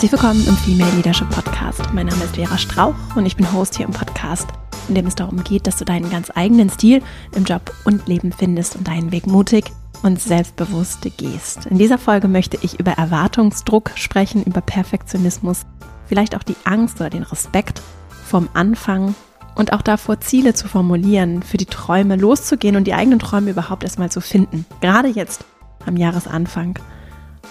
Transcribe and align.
Herzlich 0.00 0.18
willkommen 0.18 0.46
im 0.46 0.56
Female 0.56 0.96
Leadership 0.96 1.28
Podcast. 1.28 1.92
Mein 1.92 2.06
Name 2.06 2.24
ist 2.24 2.34
Vera 2.34 2.56
Strauch 2.56 2.94
und 3.16 3.26
ich 3.26 3.36
bin 3.36 3.52
Host 3.52 3.76
hier 3.76 3.84
im 3.84 3.92
Podcast, 3.92 4.48
in 4.88 4.94
dem 4.94 5.06
es 5.06 5.14
darum 5.14 5.44
geht, 5.44 5.66
dass 5.66 5.76
du 5.76 5.84
deinen 5.84 6.08
ganz 6.08 6.32
eigenen 6.34 6.70
Stil 6.70 7.02
im 7.36 7.44
Job 7.44 7.70
und 7.84 8.08
Leben 8.08 8.32
findest 8.32 8.76
und 8.76 8.88
deinen 8.88 9.12
Weg 9.12 9.26
mutig 9.26 9.70
und 10.02 10.18
selbstbewusst 10.18 11.06
gehst. 11.18 11.66
In 11.66 11.76
dieser 11.76 11.98
Folge 11.98 12.28
möchte 12.28 12.56
ich 12.62 12.80
über 12.80 12.92
Erwartungsdruck 12.92 13.90
sprechen, 13.94 14.42
über 14.42 14.62
Perfektionismus, 14.62 15.66
vielleicht 16.06 16.34
auch 16.34 16.44
die 16.44 16.56
Angst 16.64 16.98
oder 16.98 17.10
den 17.10 17.24
Respekt 17.24 17.82
vom 18.24 18.48
Anfang 18.54 19.14
und 19.54 19.74
auch 19.74 19.82
davor, 19.82 20.18
Ziele 20.22 20.54
zu 20.54 20.66
formulieren, 20.66 21.42
für 21.42 21.58
die 21.58 21.66
Träume 21.66 22.16
loszugehen 22.16 22.76
und 22.76 22.84
die 22.84 22.94
eigenen 22.94 23.18
Träume 23.18 23.50
überhaupt 23.50 23.84
erstmal 23.84 24.10
zu 24.10 24.22
finden. 24.22 24.64
Gerade 24.80 25.08
jetzt 25.08 25.44
am 25.84 25.98
Jahresanfang 25.98 26.78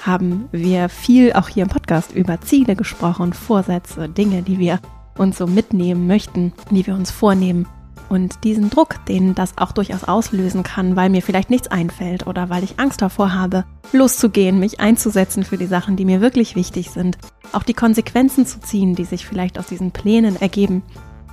haben 0.05 0.47
wir 0.51 0.89
viel 0.89 1.33
auch 1.33 1.47
hier 1.47 1.63
im 1.63 1.69
Podcast 1.69 2.11
über 2.11 2.41
Ziele 2.41 2.75
gesprochen, 2.75 3.33
Vorsätze, 3.33 4.09
Dinge, 4.09 4.41
die 4.41 4.59
wir 4.59 4.79
uns 5.17 5.37
so 5.37 5.47
mitnehmen 5.47 6.07
möchten, 6.07 6.53
die 6.71 6.85
wir 6.87 6.95
uns 6.95 7.11
vornehmen. 7.11 7.67
Und 8.07 8.43
diesen 8.43 8.71
Druck, 8.71 9.05
den 9.05 9.35
das 9.35 9.57
auch 9.57 9.71
durchaus 9.71 10.03
auslösen 10.03 10.63
kann, 10.63 10.95
weil 10.95 11.09
mir 11.09 11.21
vielleicht 11.21 11.51
nichts 11.51 11.67
einfällt 11.67 12.25
oder 12.25 12.49
weil 12.49 12.63
ich 12.63 12.79
Angst 12.79 13.01
davor 13.01 13.33
habe, 13.33 13.65
loszugehen, 13.91 14.59
mich 14.59 14.79
einzusetzen 14.79 15.43
für 15.43 15.57
die 15.57 15.67
Sachen, 15.67 15.95
die 15.95 16.05
mir 16.05 16.19
wirklich 16.19 16.55
wichtig 16.55 16.89
sind, 16.89 17.17
auch 17.51 17.63
die 17.63 17.75
Konsequenzen 17.75 18.47
zu 18.47 18.59
ziehen, 18.61 18.95
die 18.95 19.05
sich 19.05 19.27
vielleicht 19.27 19.59
aus 19.59 19.67
diesen 19.67 19.91
Plänen 19.91 20.35
ergeben, 20.41 20.81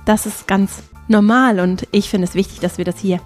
das 0.05 0.25
ist 0.25 0.47
ganz 0.47 0.83
normal 1.07 1.59
und 1.59 1.87
ich 1.91 2.09
finde 2.09 2.27
es 2.27 2.35
wichtig, 2.35 2.59
dass 2.59 2.77
wir 2.77 2.85
das 2.85 2.99
hier 2.99 3.19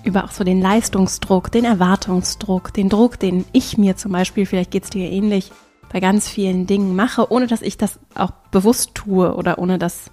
über 0.05 0.23
auch 0.23 0.31
so 0.31 0.45
den 0.45 0.61
Leistungsdruck, 0.61 1.51
den 1.51 1.65
Erwartungsdruck, 1.65 2.71
den 2.71 2.87
Druck, 2.87 3.19
den 3.19 3.43
ich 3.51 3.77
mir 3.77 3.97
zum 3.97 4.13
Beispiel, 4.13 4.45
vielleicht 4.45 4.71
geht 4.71 4.85
es 4.85 4.91
dir 4.91 5.11
ähnlich, 5.11 5.51
bei 5.91 5.99
ganz 5.99 6.29
vielen 6.29 6.67
Dingen 6.67 6.95
mache, 6.95 7.29
ohne 7.33 7.47
dass 7.47 7.61
ich 7.61 7.77
das 7.77 7.99
auch 8.15 8.31
bewusst 8.49 8.95
tue 8.95 9.35
oder 9.35 9.59
ohne 9.59 9.77
dass 9.77 10.09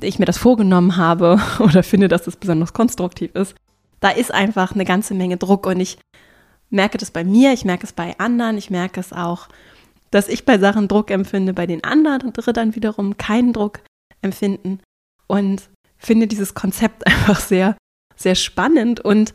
ich 0.00 0.18
mir 0.18 0.24
das 0.24 0.38
vorgenommen 0.38 0.96
habe 0.96 1.38
oder 1.58 1.82
finde, 1.82 2.08
dass 2.08 2.22
das 2.22 2.36
besonders 2.36 2.72
konstruktiv 2.72 3.34
ist. 3.34 3.54
Da 4.00 4.08
ist 4.08 4.32
einfach 4.32 4.72
eine 4.72 4.86
ganze 4.86 5.12
Menge 5.12 5.36
Druck 5.36 5.66
und 5.66 5.80
ich 5.80 5.98
merke 6.70 6.96
das 6.96 7.10
bei 7.10 7.24
mir, 7.24 7.52
ich 7.52 7.66
merke 7.66 7.84
es 7.84 7.92
bei 7.92 8.18
anderen, 8.18 8.56
ich 8.56 8.70
merke 8.70 9.00
es 9.00 9.12
auch 9.12 9.48
dass 10.12 10.28
ich 10.28 10.44
bei 10.44 10.58
Sachen 10.58 10.86
Druck 10.86 11.10
empfinde, 11.10 11.52
bei 11.52 11.66
den 11.66 11.82
anderen 11.82 12.32
dann 12.32 12.76
wiederum 12.76 13.16
keinen 13.16 13.52
Druck 13.52 13.80
empfinden 14.20 14.78
und 15.26 15.68
finde 15.98 16.28
dieses 16.28 16.54
Konzept 16.54 17.04
einfach 17.06 17.40
sehr, 17.40 17.76
sehr 18.14 18.36
spannend 18.36 19.00
und 19.00 19.32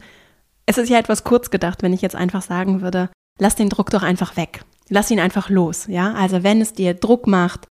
es 0.66 0.78
ist 0.78 0.90
ja 0.90 1.00
etwas 1.00 1.24
kurz 1.24 1.50
gedacht, 1.50 1.82
wenn 1.82 1.94
ich 1.94 2.02
jetzt 2.02 2.16
einfach 2.16 2.42
sagen 2.42 2.82
würde, 2.82 3.10
lass 3.40 3.56
den 3.56 3.70
Druck 3.70 3.90
doch 3.90 4.04
einfach 4.04 4.36
weg. 4.36 4.62
Lass 4.90 5.10
ihn 5.12 5.20
einfach 5.20 5.50
los, 5.50 5.88
ja? 5.88 6.14
Also 6.14 6.44
wenn 6.44 6.62
es 6.62 6.74
dir 6.74 6.94
Druck 6.94 7.26
macht, 7.26 7.68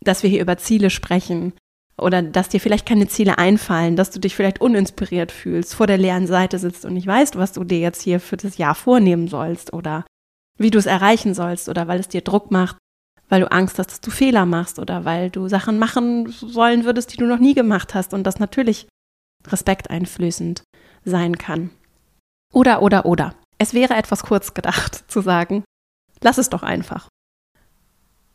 dass 0.00 0.22
wir 0.22 0.30
hier 0.30 0.42
über 0.42 0.58
Ziele 0.58 0.90
sprechen 0.90 1.54
oder 1.96 2.22
dass 2.22 2.50
dir 2.50 2.60
vielleicht 2.60 2.86
keine 2.86 3.08
Ziele 3.08 3.38
einfallen, 3.38 3.96
dass 3.96 4.10
du 4.10 4.20
dich 4.20 4.36
vielleicht 4.36 4.60
uninspiriert 4.60 5.32
fühlst, 5.32 5.74
vor 5.74 5.86
der 5.86 5.98
leeren 5.98 6.26
Seite 6.26 6.58
sitzt 6.58 6.84
und 6.84 6.94
nicht 6.94 7.06
weißt, 7.06 7.36
was 7.36 7.52
du 7.52 7.64
dir 7.64 7.78
jetzt 7.78 8.02
hier 8.02 8.20
für 8.20 8.36
das 8.36 8.58
Jahr 8.58 8.74
vornehmen 8.74 9.28
sollst 9.28 9.72
oder 9.72 10.04
wie 10.58 10.70
du 10.70 10.78
es 10.78 10.86
erreichen 10.86 11.34
sollst 11.34 11.68
oder 11.68 11.88
weil 11.88 12.00
es 12.00 12.08
dir 12.08 12.20
Druck 12.20 12.50
macht, 12.50 12.76
weil 13.28 13.40
du 13.40 13.50
Angst 13.50 13.78
hast, 13.78 13.90
dass 13.90 14.00
du 14.00 14.10
Fehler 14.10 14.46
machst 14.46 14.78
oder 14.78 15.04
weil 15.04 15.30
du 15.30 15.48
Sachen 15.48 15.78
machen 15.78 16.28
sollen 16.28 16.84
würdest, 16.84 17.12
die 17.12 17.16
du 17.16 17.26
noch 17.26 17.38
nie 17.38 17.54
gemacht 17.54 17.94
hast 17.94 18.14
und 18.14 18.24
das 18.24 18.38
natürlich 18.38 18.86
respekteinflößend 19.46 20.62
sein 21.04 21.36
kann. 21.38 21.70
Oder, 22.52 22.82
oder, 22.82 23.06
oder. 23.06 23.34
Es 23.58 23.74
wäre 23.74 23.94
etwas 23.94 24.22
kurz 24.22 24.54
gedacht 24.54 25.04
zu 25.08 25.20
sagen, 25.20 25.64
lass 26.22 26.38
es 26.38 26.50
doch 26.50 26.62
einfach. 26.62 27.08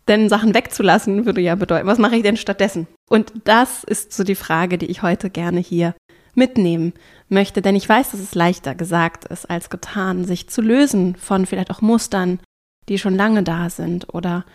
Denn 0.07 0.27
Sachen 0.27 0.55
wegzulassen 0.55 1.25
würde 1.25 1.39
ja 1.39 1.53
bedeuten, 1.53 1.87
was 1.87 1.99
mache 1.99 2.15
ich 2.15 2.23
denn 2.23 2.35
stattdessen? 2.35 2.87
Und 3.09 3.31
das 3.43 3.83
ist 3.83 4.11
so 4.11 4.23
die 4.23 4.35
Frage, 4.35 4.79
die 4.79 4.87
ich 4.87 5.03
heute 5.03 5.29
gerne 5.29 5.59
hier 5.59 5.93
mitnehmen 6.39 6.93
möchte, 7.27 7.61
denn 7.61 7.75
ich 7.75 7.87
weiß, 7.87 8.11
dass 8.11 8.19
es 8.19 8.33
leichter 8.33 8.73
gesagt 8.73 9.25
ist 9.25 9.47
als 9.47 9.69
getan, 9.69 10.25
sich 10.25 10.49
zu 10.49 10.61
lösen 10.61 11.15
von 11.15 11.45
vielleicht 11.45 11.69
auch 11.69 11.81
Mustern, 11.81 12.39
die 12.87 12.97
schon 12.97 13.15
lange 13.15 13.43
da 13.43 13.69
sind 13.69 14.11
oder 14.11 14.45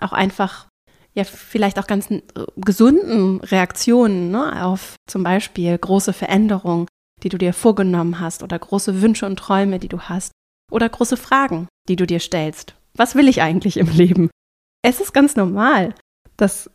auch 0.00 0.14
einfach 0.14 0.66
ja 1.14 1.24
vielleicht 1.24 1.78
auch 1.78 1.86
ganz 1.86 2.10
äh, 2.10 2.20
gesunden 2.56 3.40
Reaktionen 3.40 4.30
ne, 4.30 4.64
auf 4.64 4.94
zum 5.06 5.22
Beispiel 5.22 5.76
große 5.76 6.14
Veränderungen, 6.14 6.86
die 7.22 7.28
du 7.28 7.36
dir 7.36 7.52
vorgenommen 7.52 8.18
hast 8.18 8.42
oder 8.42 8.58
große 8.58 9.02
Wünsche 9.02 9.26
und 9.26 9.38
Träume, 9.38 9.78
die 9.78 9.88
du 9.88 10.00
hast 10.00 10.32
oder 10.70 10.88
große 10.88 11.18
Fragen, 11.18 11.68
die 11.88 11.96
du 11.96 12.06
dir 12.06 12.18
stellst. 12.18 12.74
Was 12.94 13.14
will 13.14 13.28
ich 13.28 13.42
eigentlich 13.42 13.76
im 13.76 13.88
Leben? 13.88 14.30
Es 14.82 15.00
ist 15.00 15.12
ganz 15.12 15.36
normal, 15.36 15.94
dass 16.38 16.70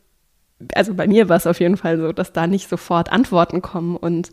also 0.74 0.94
bei 0.94 1.08
mir 1.08 1.30
war 1.30 1.38
es 1.38 1.48
auf 1.48 1.60
jeden 1.60 1.78
Fall 1.78 1.98
so, 1.98 2.12
dass 2.12 2.34
da 2.34 2.48
nicht 2.48 2.70
sofort 2.70 3.12
Antworten 3.12 3.62
kommen 3.62 3.96
und 3.96 4.32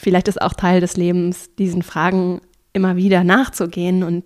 vielleicht 0.00 0.28
ist 0.28 0.40
auch 0.40 0.54
Teil 0.54 0.80
des 0.80 0.96
Lebens, 0.96 1.54
diesen 1.56 1.82
Fragen 1.82 2.40
immer 2.72 2.96
wieder 2.96 3.22
nachzugehen 3.22 4.02
und 4.02 4.24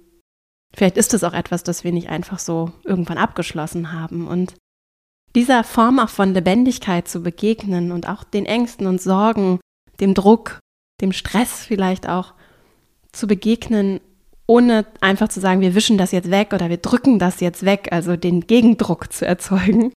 vielleicht 0.72 0.96
ist 0.96 1.14
es 1.14 1.24
auch 1.24 1.32
etwas, 1.32 1.64
das 1.64 1.82
wir 1.82 1.92
nicht 1.92 2.08
einfach 2.08 2.38
so 2.38 2.72
irgendwann 2.84 3.18
abgeschlossen 3.18 3.92
haben 3.92 4.28
und 4.28 4.54
dieser 5.34 5.64
Form 5.64 5.98
auch 5.98 6.10
von 6.10 6.32
Lebendigkeit 6.32 7.08
zu 7.08 7.22
begegnen 7.22 7.90
und 7.90 8.08
auch 8.08 8.22
den 8.22 8.46
Ängsten 8.46 8.86
und 8.86 9.02
Sorgen, 9.02 9.58
dem 10.00 10.14
Druck, 10.14 10.60
dem 11.00 11.12
Stress 11.12 11.64
vielleicht 11.64 12.08
auch 12.08 12.34
zu 13.10 13.26
begegnen, 13.26 14.00
ohne 14.46 14.86
einfach 15.00 15.28
zu 15.28 15.40
sagen, 15.40 15.60
wir 15.60 15.74
wischen 15.74 15.98
das 15.98 16.12
jetzt 16.12 16.30
weg 16.30 16.52
oder 16.52 16.68
wir 16.68 16.76
drücken 16.76 17.18
das 17.18 17.40
jetzt 17.40 17.64
weg, 17.64 17.88
also 17.90 18.16
den 18.16 18.46
Gegendruck 18.46 19.12
zu 19.12 19.26
erzeugen. 19.26 19.92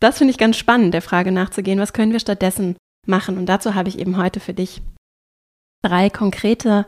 Das 0.00 0.18
finde 0.18 0.32
ich 0.32 0.38
ganz 0.38 0.56
spannend, 0.56 0.94
der 0.94 1.02
Frage 1.02 1.30
nachzugehen, 1.30 1.78
was 1.78 1.92
können 1.92 2.12
wir 2.12 2.20
stattdessen 2.20 2.76
machen. 3.06 3.38
Und 3.38 3.46
dazu 3.46 3.74
habe 3.74 3.88
ich 3.88 3.98
eben 3.98 4.16
heute 4.16 4.40
für 4.40 4.52
dich 4.52 4.82
drei 5.88 6.10
konkrete 6.10 6.86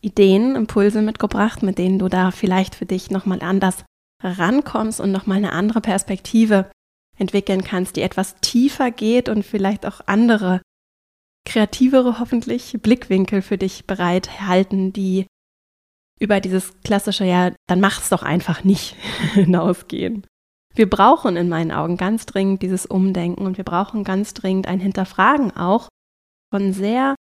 Ideen, 0.00 0.56
Impulse 0.56 1.02
mitgebracht, 1.02 1.62
mit 1.62 1.78
denen 1.78 1.98
du 1.98 2.08
da 2.08 2.30
vielleicht 2.30 2.74
für 2.74 2.86
dich 2.86 3.10
nochmal 3.10 3.42
anders 3.42 3.84
rankommst 4.22 5.00
und 5.00 5.12
nochmal 5.12 5.38
eine 5.38 5.52
andere 5.52 5.80
Perspektive 5.80 6.70
entwickeln 7.18 7.62
kannst, 7.62 7.96
die 7.96 8.02
etwas 8.02 8.36
tiefer 8.40 8.90
geht 8.90 9.28
und 9.28 9.44
vielleicht 9.44 9.86
auch 9.86 10.00
andere, 10.06 10.62
kreativere 11.46 12.18
hoffentlich 12.18 12.76
Blickwinkel 12.80 13.42
für 13.42 13.58
dich 13.58 13.86
bereithalten, 13.86 14.92
die 14.92 15.26
über 16.18 16.40
dieses 16.40 16.78
klassische, 16.82 17.24
ja, 17.24 17.52
dann 17.66 17.80
mach's 17.80 18.10
doch 18.10 18.22
einfach 18.22 18.64
nicht 18.64 18.94
hinausgehen. 19.34 20.26
Wir 20.74 20.88
brauchen 20.88 21.36
in 21.36 21.48
meinen 21.48 21.72
Augen 21.72 21.96
ganz 21.96 22.26
dringend 22.26 22.62
dieses 22.62 22.86
Umdenken 22.86 23.46
und 23.46 23.56
wir 23.56 23.64
brauchen 23.64 24.04
ganz 24.04 24.34
dringend 24.34 24.68
ein 24.68 24.80
Hinterfragen 24.80 25.56
auch 25.56 25.88
von 26.52 26.72
sehr 26.72 27.16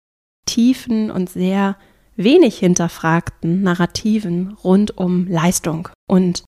tiefen 0.49 1.11
und 1.11 1.29
sehr 1.29 1.77
wenig 2.15 2.57
hinterfragten 2.59 3.61
Narrativen 3.61 4.57
rund 4.63 4.97
um 4.97 5.27
Leistung 5.27 5.89
und 6.07 6.43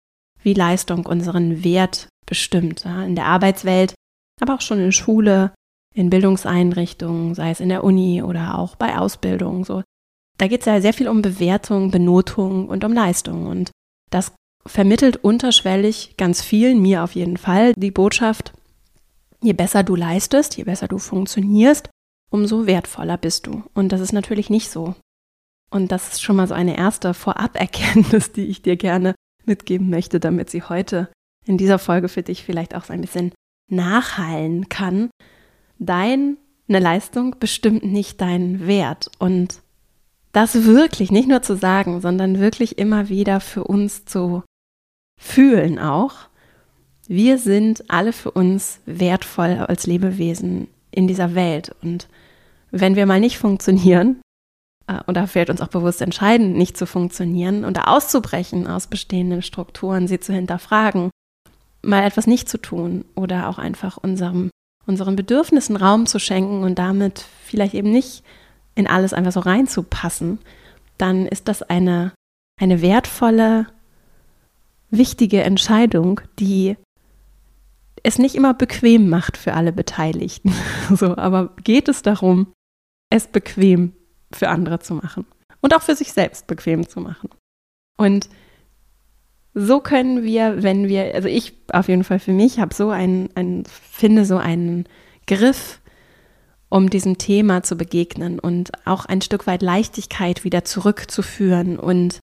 wie 0.42 0.54
Leistung 0.54 1.06
unseren 1.06 1.64
Wert 1.64 2.08
bestimmt. 2.26 2.84
Ja, 2.86 3.04
in 3.04 3.16
der 3.16 3.26
Arbeitswelt, 3.26 3.96
aber 4.40 4.56
auch 4.56 4.62
schon 4.62 4.80
in 4.80 4.92
Schule, 4.92 5.52
in 5.94 6.10
Bildungseinrichtungen, 6.10 7.34
sei 7.34 7.50
es 7.50 7.60
in 7.60 7.70
der 7.70 7.84
Uni 7.84 8.22
oder 8.22 8.58
auch 8.58 8.76
bei 8.76 8.98
Ausbildung. 8.98 9.66
So. 9.66 9.84
Da 10.38 10.48
geht 10.48 10.62
es 10.62 10.68
ja 10.68 10.80
sehr 10.80 10.94
viel 10.94 11.08
um 11.08 11.22
Bewertung, 11.22 11.92
Benotung 11.92 12.70
und 12.70 12.84
um 12.84 12.94
Leistung. 12.94 13.48
Und 13.48 13.72
das 14.12 14.32
vermittelt 14.66 15.18
unterschwellig 15.18 16.16
ganz 16.18 16.42
vielen, 16.42 16.82
mir 16.82 17.04
auf 17.04 17.16
jeden 17.16 17.38
Fall, 17.38 17.74
die 17.76 17.92
Botschaft, 17.92 18.54
je 19.42 19.54
besser 19.54 19.84
du 19.84 19.96
leistest, 19.96 20.56
je 20.56 20.64
besser 20.64 20.88
du 20.88 21.00
funktionierst, 21.00 21.90
umso 22.29 22.68
wertvoller 22.68 23.18
bist 23.18 23.47
du. 23.47 23.63
Und 23.74 23.91
das 23.91 24.01
ist 24.01 24.13
natürlich 24.13 24.50
nicht 24.50 24.69
so. 24.69 24.95
Und 25.69 25.91
das 25.91 26.13
ist 26.13 26.21
schon 26.21 26.35
mal 26.35 26.47
so 26.47 26.53
eine 26.53 26.77
erste 26.77 27.13
Voraberkenntnis, 27.13 28.31
die 28.31 28.45
ich 28.45 28.62
dir 28.62 28.77
gerne 28.77 29.15
mitgeben 29.45 29.89
möchte, 29.89 30.19
damit 30.19 30.50
sie 30.50 30.63
heute 30.63 31.09
in 31.45 31.57
dieser 31.57 31.79
Folge 31.79 32.09
für 32.09 32.24
dich 32.24 32.44
vielleicht 32.44 32.75
auch 32.75 32.83
so 32.83 32.94
ein 32.94 33.01
bisschen 33.01 33.31
nachhallen 33.69 34.69
kann. 34.69 35.09
Deine 35.79 36.38
Leistung 36.68 37.35
bestimmt 37.39 37.83
nicht 37.83 38.21
deinen 38.21 38.68
Wert. 38.68 39.09
Und 39.19 39.62
das 40.31 40.65
wirklich 40.65 41.12
nicht 41.12 41.27
nur 41.27 41.41
zu 41.41 41.56
sagen, 41.56 42.01
sondern 42.01 42.39
wirklich 42.39 42.77
immer 42.77 43.09
wieder 43.09 43.39
für 43.39 43.63
uns 43.63 44.06
zu 44.06 44.44
fühlen 45.19 45.79
auch. 45.79 46.13
Wir 47.07 47.38
sind 47.38 47.89
alle 47.89 48.13
für 48.13 48.31
uns 48.31 48.79
wertvoll 48.85 49.65
als 49.68 49.88
Lebewesen 49.88 50.68
in 50.98 51.08
dieser 51.08 51.36
Welt. 51.36 51.76
Und 51.84 52.08
wenn 52.72 52.96
wir 52.96 53.06
mal 53.06 53.20
nicht 53.20 53.38
funktionieren, 53.38 54.20
äh, 54.88 55.00
und 55.06 55.16
da 55.16 55.28
fällt 55.28 55.52
uns 55.52 55.62
auch 55.62 55.68
bewusst 55.68 56.02
entscheiden, 56.02 56.54
nicht 56.54 56.76
zu 56.76 56.88
funktionieren 56.88 57.64
und 57.64 57.78
da 57.78 57.84
auszubrechen 57.84 58.66
aus 58.66 58.88
bestehenden 58.88 59.44
Strukturen, 59.44 60.08
sie 60.08 60.20
zu 60.20 60.34
hinterfragen, 60.34 61.12
mal 61.84 62.04
etwas 62.04 62.26
nicht 62.26 62.50
zu 62.50 62.58
tun 62.58 63.06
oder 63.16 63.48
auch 63.48 63.60
einfach 63.60 63.98
unserem, 63.98 64.50
unseren 64.88 65.16
Bedürfnissen 65.16 65.76
Raum 65.76 66.08
zu 66.08 66.20
schenken 66.20 66.64
und 66.64 66.80
damit 66.80 67.24
vielleicht 67.44 67.76
eben 67.76 67.92
nicht 67.92 68.24
in 68.74 68.88
alles 68.88 69.14
einfach 69.14 69.32
so 69.32 69.42
reinzupassen, 69.42 70.40
dann 70.98 71.28
ist 71.28 71.48
das 71.48 71.62
eine, 71.62 72.12
eine 72.60 72.82
wertvolle, 72.82 73.68
wichtige 74.90 75.44
Entscheidung, 75.44 76.22
die 76.40 76.76
es 78.04 78.20
nicht 78.20 78.36
immer 78.36 78.54
bequem 78.54 79.10
macht 79.10 79.38
für 79.38 79.54
alle 79.54 79.72
Beteiligten. 79.72 80.54
so, 80.96 81.18
aber 81.18 81.56
geht 81.64 81.88
es 81.88 82.02
darum, 82.02 82.54
es 83.10 83.28
bequem 83.28 83.94
für 84.32 84.50
andere 84.50 84.80
zu 84.80 84.94
machen 84.94 85.26
und 85.62 85.76
auch 85.76 85.82
für 85.82 85.96
sich 85.96 86.14
selbst 86.14 86.48
bequem 86.48 86.88
zu 86.88 87.00
machen. 87.00 87.30
Und 87.98 88.30
so 89.54 89.80
können 89.80 90.24
wir, 90.24 90.62
wenn 90.62 90.88
wir, 90.88 91.16
also 91.16 91.28
ich 91.28 91.54
auf 91.72 91.88
jeden 91.88 92.04
Fall 92.04 92.20
für 92.20 92.32
mich 92.32 92.60
habe 92.60 92.76
so 92.76 92.90
einen, 92.90 93.30
einen, 93.36 93.66
finde 93.66 94.26
so 94.26 94.38
einen 94.38 94.86
Griff, 95.26 95.82
um 96.70 96.90
diesem 96.90 97.18
Thema 97.18 97.64
zu 97.64 97.76
begegnen 97.76 98.40
und 98.40 98.72
auch 98.86 99.06
ein 99.06 99.22
Stück 99.22 99.48
weit 99.48 99.62
Leichtigkeit 99.62 100.44
wieder 100.44 100.64
zurückzuführen 100.64 101.80
und 101.80 102.20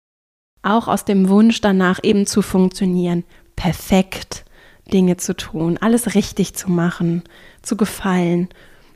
auch 0.61 0.87
aus 0.87 1.05
dem 1.05 1.29
Wunsch 1.29 1.61
danach 1.61 1.99
eben 2.03 2.25
zu 2.25 2.41
funktionieren, 2.41 3.23
perfekt 3.55 4.42
Dinge 4.91 5.17
zu 5.17 5.35
tun, 5.35 5.77
alles 5.79 6.15
richtig 6.15 6.55
zu 6.55 6.69
machen, 6.69 7.23
zu 7.61 7.77
gefallen, 7.77 8.49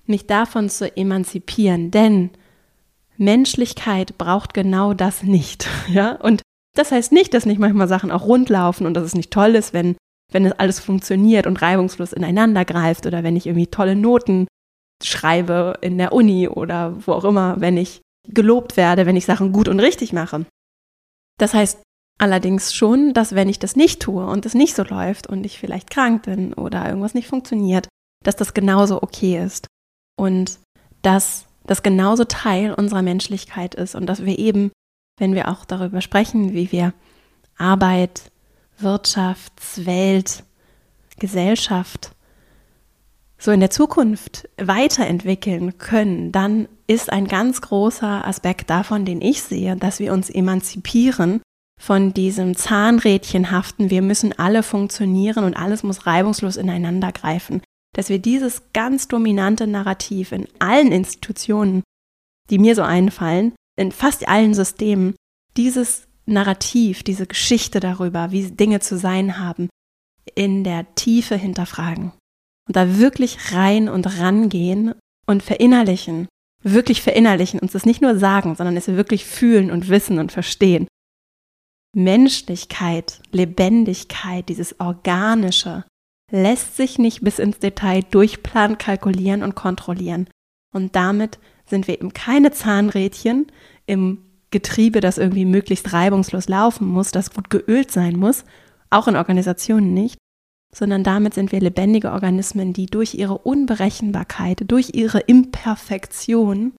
mich 0.05 0.27
davon 0.27 0.69
zu 0.69 0.95
emanzipieren, 0.95 1.91
denn 1.91 2.29
Menschlichkeit 3.17 4.17
braucht 4.17 4.53
genau 4.53 4.93
das 4.93 5.23
nicht, 5.23 5.67
ja? 5.89 6.13
Und 6.13 6.41
das 6.75 6.91
heißt 6.91 7.11
nicht, 7.11 7.33
dass 7.33 7.45
nicht 7.45 7.59
manchmal 7.59 7.87
Sachen 7.87 8.11
auch 8.11 8.25
rundlaufen 8.25 8.85
und 8.85 8.93
dass 8.93 9.03
es 9.03 9.15
nicht 9.15 9.31
toll 9.31 9.55
ist, 9.55 9.73
wenn 9.73 9.95
wenn 10.31 10.45
es 10.45 10.53
alles 10.53 10.79
funktioniert 10.79 11.47
und 11.47 11.61
reibungslos 11.61 12.13
ineinander 12.13 12.65
greift 12.65 13.05
oder 13.05 13.23
wenn 13.23 13.35
ich 13.35 13.47
irgendwie 13.47 13.67
tolle 13.67 13.95
Noten 13.95 14.47
schreibe 15.03 15.75
in 15.81 15.97
der 15.97 16.11
Uni 16.11 16.47
oder 16.47 16.95
wo 17.05 17.13
auch 17.13 17.23
immer, 17.23 17.59
wenn 17.59 17.77
ich 17.77 18.01
gelobt 18.27 18.77
werde, 18.77 19.05
wenn 19.05 19.15
ich 19.15 19.25
Sachen 19.25 19.53
gut 19.53 19.67
und 19.67 19.79
richtig 19.79 20.11
mache. 20.11 20.45
Das 21.39 21.53
heißt 21.53 21.81
allerdings 22.17 22.73
schon, 22.73 23.13
dass 23.13 23.35
wenn 23.35 23.49
ich 23.49 23.59
das 23.59 23.75
nicht 23.75 24.01
tue 24.01 24.25
und 24.25 24.45
es 24.45 24.53
nicht 24.53 24.75
so 24.75 24.83
läuft 24.83 25.27
und 25.27 25.45
ich 25.45 25.59
vielleicht 25.59 25.89
krank 25.89 26.23
bin 26.23 26.53
oder 26.53 26.87
irgendwas 26.87 27.13
nicht 27.13 27.27
funktioniert, 27.27 27.87
dass 28.23 28.35
das 28.35 28.53
genauso 28.53 29.01
okay 29.01 29.41
ist. 29.43 29.67
Und 30.19 30.59
dass 31.01 31.45
das 31.65 31.83
genauso 31.83 32.23
Teil 32.23 32.73
unserer 32.73 33.01
Menschlichkeit 33.01 33.75
ist 33.75 33.93
und 33.93 34.07
dass 34.07 34.25
wir 34.25 34.39
eben, 34.39 34.71
wenn 35.19 35.35
wir 35.35 35.49
auch 35.49 35.65
darüber 35.65 36.01
sprechen, 36.01 36.53
wie 36.53 36.71
wir 36.71 36.93
Arbeit, 37.57 38.31
Wirtschaftswelt, 38.79 40.43
Gesellschaft 41.19 42.11
so 43.37 43.51
in 43.51 43.59
der 43.59 43.69
Zukunft 43.69 44.49
weiterentwickeln 44.57 45.77
können, 45.77 46.31
dann 46.31 46.67
ist 46.87 47.11
ein 47.11 47.27
ganz 47.27 47.61
großer 47.61 48.25
Aspekt 48.25 48.69
davon, 48.69 49.05
den 49.05 49.21
ich 49.21 49.43
sehe, 49.43 49.75
dass 49.75 49.99
wir 49.99 50.13
uns 50.13 50.29
emanzipieren 50.29 51.41
von 51.79 52.13
diesem 52.13 52.55
Zahnrädchenhaften, 52.55 53.89
wir 53.89 54.01
müssen 54.01 54.37
alle 54.37 54.63
funktionieren 54.63 55.43
und 55.43 55.55
alles 55.55 55.83
muss 55.83 56.05
reibungslos 56.05 56.57
ineinander 56.57 57.11
greifen. 57.11 57.61
Dass 57.95 58.09
wir 58.09 58.19
dieses 58.19 58.63
ganz 58.73 59.07
dominante 59.07 59.67
Narrativ 59.67 60.31
in 60.31 60.47
allen 60.59 60.91
Institutionen, 60.91 61.83
die 62.49 62.59
mir 62.59 62.75
so 62.75 62.81
einfallen, 62.81 63.53
in 63.77 63.91
fast 63.91 64.27
allen 64.27 64.53
Systemen, 64.53 65.15
dieses 65.55 66.07
Narrativ, 66.25 67.03
diese 67.03 67.25
Geschichte 67.25 67.79
darüber, 67.79 68.31
wie 68.31 68.51
Dinge 68.51 68.79
zu 68.79 68.97
sein 68.97 69.39
haben, 69.39 69.69
in 70.35 70.63
der 70.63 70.93
Tiefe 70.95 71.35
hinterfragen. 71.35 72.11
Und 72.67 72.75
da 72.75 72.97
wirklich 72.97 73.53
rein 73.53 73.87
und 73.87 74.19
rangehen 74.19 74.93
und 75.25 75.41
verinnerlichen, 75.41 76.27
wirklich 76.63 77.01
verinnerlichen, 77.01 77.59
uns 77.59 77.71
das 77.71 77.85
nicht 77.85 78.01
nur 78.01 78.17
sagen, 78.17 78.55
sondern 78.55 78.75
es 78.75 78.87
wirklich 78.87 79.25
fühlen 79.25 79.71
und 79.71 79.87
wissen 79.87 80.19
und 80.19 80.31
verstehen. 80.31 80.87
Menschlichkeit, 81.95 83.21
Lebendigkeit, 83.31 84.49
dieses 84.49 84.79
Organische, 84.79 85.83
lässt 86.31 86.75
sich 86.75 86.99
nicht 86.99 87.21
bis 87.21 87.39
ins 87.39 87.59
Detail 87.59 88.03
durchplanen, 88.03 88.77
kalkulieren 88.77 89.43
und 89.43 89.55
kontrollieren. 89.55 90.29
Und 90.73 90.95
damit 90.95 91.39
sind 91.65 91.87
wir 91.87 91.95
eben 91.95 92.13
keine 92.13 92.51
Zahnrädchen 92.51 93.47
im 93.85 94.23
Getriebe, 94.51 95.01
das 95.01 95.17
irgendwie 95.17 95.45
möglichst 95.45 95.93
reibungslos 95.93 96.47
laufen 96.47 96.87
muss, 96.87 97.11
das 97.11 97.31
gut 97.31 97.49
geölt 97.49 97.91
sein 97.91 98.17
muss, 98.17 98.45
auch 98.89 99.07
in 99.07 99.15
Organisationen 99.15 99.93
nicht, 99.93 100.17
sondern 100.73 101.03
damit 101.03 101.33
sind 101.33 101.51
wir 101.51 101.59
lebendige 101.59 102.11
Organismen, 102.11 102.73
die 102.73 102.85
durch 102.85 103.13
ihre 103.13 103.37
Unberechenbarkeit, 103.37 104.63
durch 104.67 104.91
ihre 104.93 105.19
Imperfektion 105.19 106.73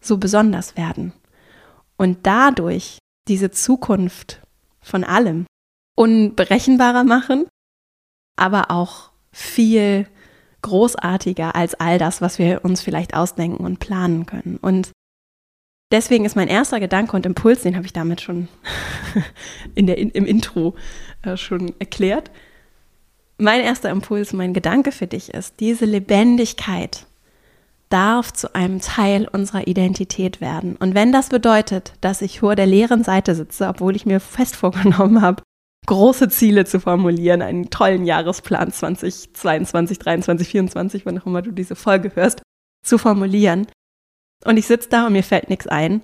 so 0.00 0.18
besonders 0.18 0.76
werden 0.76 1.12
und 1.96 2.18
dadurch 2.24 2.98
diese 3.28 3.50
Zukunft 3.50 4.42
von 4.80 5.04
allem 5.04 5.46
unberechenbarer 5.96 7.04
machen 7.04 7.46
aber 8.38 8.70
auch 8.70 9.10
viel 9.32 10.06
großartiger 10.62 11.54
als 11.54 11.74
all 11.74 11.98
das, 11.98 12.20
was 12.20 12.38
wir 12.38 12.64
uns 12.64 12.80
vielleicht 12.80 13.14
ausdenken 13.14 13.64
und 13.64 13.80
planen 13.80 14.26
können. 14.26 14.56
Und 14.56 14.92
deswegen 15.92 16.24
ist 16.24 16.36
mein 16.36 16.48
erster 16.48 16.80
Gedanke 16.80 17.14
und 17.16 17.26
Impuls, 17.26 17.62
den 17.62 17.76
habe 17.76 17.86
ich 17.86 17.92
damit 17.92 18.20
schon 18.20 18.48
in 19.74 19.86
der, 19.86 19.98
im 19.98 20.24
Intro 20.24 20.74
äh, 21.22 21.36
schon 21.36 21.74
erklärt. 21.78 22.30
Mein 23.38 23.60
erster 23.60 23.90
Impuls, 23.90 24.32
mein 24.32 24.54
Gedanke 24.54 24.90
für 24.90 25.06
dich 25.06 25.34
ist, 25.34 25.60
diese 25.60 25.84
Lebendigkeit 25.84 27.06
darf 27.88 28.32
zu 28.32 28.54
einem 28.54 28.80
Teil 28.80 29.28
unserer 29.30 29.66
Identität 29.66 30.40
werden. 30.40 30.76
Und 30.76 30.94
wenn 30.94 31.12
das 31.12 31.28
bedeutet, 31.28 31.92
dass 32.00 32.22
ich 32.22 32.40
vor 32.40 32.56
der 32.56 32.66
leeren 32.66 33.04
Seite 33.04 33.34
sitze, 33.34 33.68
obwohl 33.68 33.96
ich 33.96 34.06
mir 34.06 34.20
fest 34.20 34.56
vorgenommen 34.56 35.22
habe, 35.22 35.42
große 35.86 36.28
Ziele 36.28 36.64
zu 36.66 36.80
formulieren, 36.80 37.40
einen 37.40 37.70
tollen 37.70 38.04
Jahresplan 38.04 38.70
2022, 38.70 39.98
23, 39.98 40.48
24, 40.48 41.06
wann 41.06 41.18
auch 41.18 41.26
immer 41.26 41.42
du 41.42 41.50
diese 41.50 41.76
Folge 41.76 42.14
hörst, 42.14 42.42
zu 42.84 42.98
formulieren. 42.98 43.66
Und 44.44 44.56
ich 44.56 44.66
sitze 44.66 44.90
da 44.90 45.06
und 45.06 45.14
mir 45.14 45.24
fällt 45.24 45.48
nichts 45.48 45.66
ein, 45.66 46.02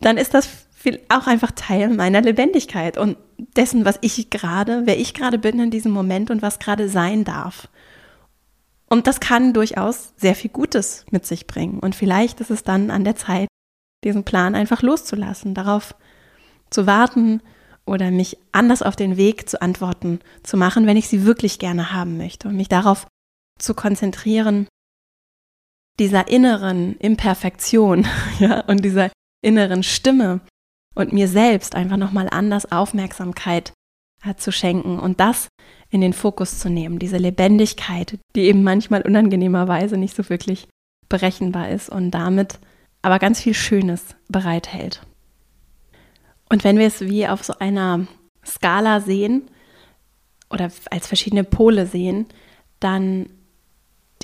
dann 0.00 0.18
ist 0.18 0.34
das 0.34 0.68
auch 1.08 1.26
einfach 1.26 1.52
Teil 1.52 1.90
meiner 1.90 2.20
Lebendigkeit 2.20 2.98
und 2.98 3.16
dessen, 3.56 3.84
was 3.84 3.98
ich 4.00 4.30
gerade, 4.30 4.82
wer 4.84 4.98
ich 4.98 5.14
gerade 5.14 5.38
bin 5.38 5.60
in 5.60 5.70
diesem 5.70 5.92
Moment 5.92 6.30
und 6.30 6.42
was 6.42 6.58
gerade 6.58 6.88
sein 6.88 7.24
darf. 7.24 7.68
Und 8.92 9.06
das 9.06 9.20
kann 9.20 9.54
durchaus 9.54 10.12
sehr 10.18 10.34
viel 10.34 10.50
Gutes 10.50 11.06
mit 11.10 11.24
sich 11.24 11.46
bringen. 11.46 11.78
Und 11.78 11.94
vielleicht 11.94 12.42
ist 12.42 12.50
es 12.50 12.62
dann 12.62 12.90
an 12.90 13.04
der 13.04 13.16
Zeit, 13.16 13.48
diesen 14.04 14.22
Plan 14.22 14.54
einfach 14.54 14.82
loszulassen, 14.82 15.54
darauf 15.54 15.94
zu 16.68 16.86
warten 16.86 17.40
oder 17.86 18.10
mich 18.10 18.36
anders 18.52 18.82
auf 18.82 18.94
den 18.94 19.16
Weg 19.16 19.48
zu 19.48 19.62
antworten 19.62 20.20
zu 20.42 20.58
machen, 20.58 20.84
wenn 20.84 20.98
ich 20.98 21.08
sie 21.08 21.24
wirklich 21.24 21.58
gerne 21.58 21.94
haben 21.94 22.18
möchte 22.18 22.48
und 22.48 22.56
mich 22.58 22.68
darauf 22.68 23.06
zu 23.58 23.72
konzentrieren, 23.72 24.68
dieser 25.98 26.28
inneren 26.28 26.98
Imperfektion 26.98 28.06
ja, 28.40 28.60
und 28.60 28.84
dieser 28.84 29.10
inneren 29.42 29.84
Stimme 29.84 30.42
und 30.94 31.14
mir 31.14 31.28
selbst 31.28 31.74
einfach 31.76 31.96
nochmal 31.96 32.28
anders 32.30 32.70
Aufmerksamkeit 32.70 33.72
zu 34.36 34.52
schenken 34.52 34.98
und 34.98 35.20
das 35.20 35.48
in 35.90 36.00
den 36.00 36.12
Fokus 36.12 36.58
zu 36.58 36.70
nehmen, 36.70 36.98
diese 36.98 37.18
Lebendigkeit, 37.18 38.18
die 38.34 38.42
eben 38.42 38.62
manchmal 38.62 39.02
unangenehmerweise 39.02 39.96
nicht 39.96 40.16
so 40.16 40.28
wirklich 40.28 40.68
berechenbar 41.08 41.70
ist 41.70 41.88
und 41.88 42.10
damit 42.12 42.58
aber 43.02 43.18
ganz 43.18 43.40
viel 43.40 43.54
Schönes 43.54 44.14
bereithält. 44.28 45.02
Und 46.48 46.64
wenn 46.64 46.78
wir 46.78 46.86
es 46.86 47.00
wie 47.00 47.26
auf 47.26 47.42
so 47.42 47.54
einer 47.58 48.06
Skala 48.44 49.00
sehen 49.00 49.50
oder 50.50 50.70
als 50.90 51.06
verschiedene 51.06 51.44
Pole 51.44 51.86
sehen, 51.86 52.26
dann 52.78 53.26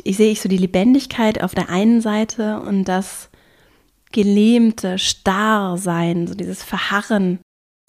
sehe 0.07 0.31
ich 0.31 0.41
so 0.41 0.49
die 0.49 0.59
Lebendigkeit 0.59 1.43
auf 1.43 1.55
der 1.55 1.71
einen 1.71 2.01
Seite 2.01 2.61
und 2.61 2.85
das 2.85 3.31
gelähmte 4.13 4.99
Starrsein, 4.99 6.27
so 6.27 6.35
dieses 6.35 6.63
Verharren, 6.63 7.41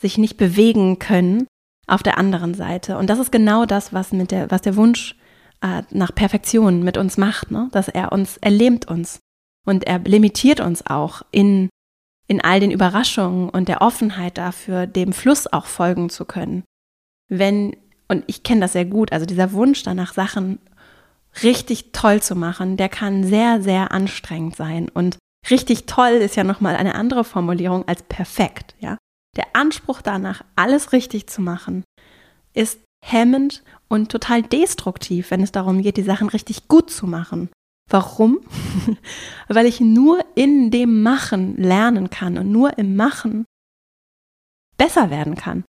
sich 0.01 0.17
nicht 0.17 0.37
bewegen 0.37 0.99
können 0.99 1.47
auf 1.91 2.03
der 2.03 2.17
anderen 2.17 2.53
Seite. 2.53 2.97
Und 2.97 3.09
das 3.09 3.19
ist 3.19 3.31
genau 3.31 3.65
das, 3.65 3.93
was 3.93 4.11
mit 4.11 4.31
der, 4.31 4.51
was 4.51 4.61
der 4.61 4.75
Wunsch 4.75 5.15
äh, 5.61 5.83
nach 5.91 6.13
Perfektion 6.13 6.83
mit 6.83 6.97
uns 6.97 7.17
macht, 7.17 7.51
ne? 7.51 7.69
dass 7.71 7.87
er 7.87 8.11
uns, 8.11 8.37
er 8.37 8.51
lähmt 8.51 8.87
uns 8.87 9.19
und 9.65 9.85
er 9.85 9.99
limitiert 9.99 10.59
uns 10.59 10.85
auch 10.85 11.21
in, 11.31 11.69
in 12.27 12.41
all 12.41 12.59
den 12.59 12.71
Überraschungen 12.71 13.49
und 13.49 13.67
der 13.67 13.81
Offenheit 13.81 14.37
dafür, 14.37 14.87
dem 14.87 15.13
Fluss 15.13 15.51
auch 15.51 15.65
folgen 15.65 16.09
zu 16.09 16.25
können. 16.25 16.63
Wenn, 17.27 17.75
und 18.07 18.23
ich 18.27 18.43
kenne 18.43 18.61
das 18.61 18.73
sehr 18.73 18.85
gut, 18.85 19.11
also 19.11 19.25
dieser 19.25 19.51
Wunsch 19.51 19.83
danach, 19.83 20.13
Sachen 20.13 20.59
richtig 21.43 21.91
toll 21.91 22.21
zu 22.21 22.35
machen, 22.35 22.77
der 22.77 22.89
kann 22.89 23.23
sehr, 23.23 23.61
sehr 23.61 23.91
anstrengend 23.91 24.55
sein. 24.55 24.89
Und 24.89 25.17
richtig 25.49 25.85
toll 25.85 26.13
ist 26.13 26.35
ja 26.35 26.43
nochmal 26.43 26.75
eine 26.75 26.95
andere 26.95 27.23
Formulierung 27.23 27.87
als 27.87 28.01
perfekt, 28.03 28.75
ja. 28.79 28.97
Der 29.35 29.55
Anspruch 29.55 30.01
danach, 30.01 30.43
alles 30.55 30.91
richtig 30.91 31.27
zu 31.27 31.41
machen, 31.41 31.83
ist 32.53 32.79
hemmend 33.05 33.63
und 33.87 34.11
total 34.11 34.43
destruktiv, 34.43 35.31
wenn 35.31 35.41
es 35.41 35.51
darum 35.51 35.81
geht, 35.81 35.97
die 35.97 36.03
Sachen 36.03 36.29
richtig 36.29 36.67
gut 36.67 36.89
zu 36.89 37.07
machen. 37.07 37.49
Warum? 37.89 38.39
Weil 39.47 39.65
ich 39.65 39.79
nur 39.79 40.19
in 40.35 40.71
dem 40.71 41.01
Machen 41.01 41.57
lernen 41.57 42.09
kann 42.09 42.37
und 42.37 42.51
nur 42.51 42.77
im 42.77 42.95
Machen 42.95 43.45
besser 44.77 45.09
werden 45.09 45.35
kann. 45.35 45.63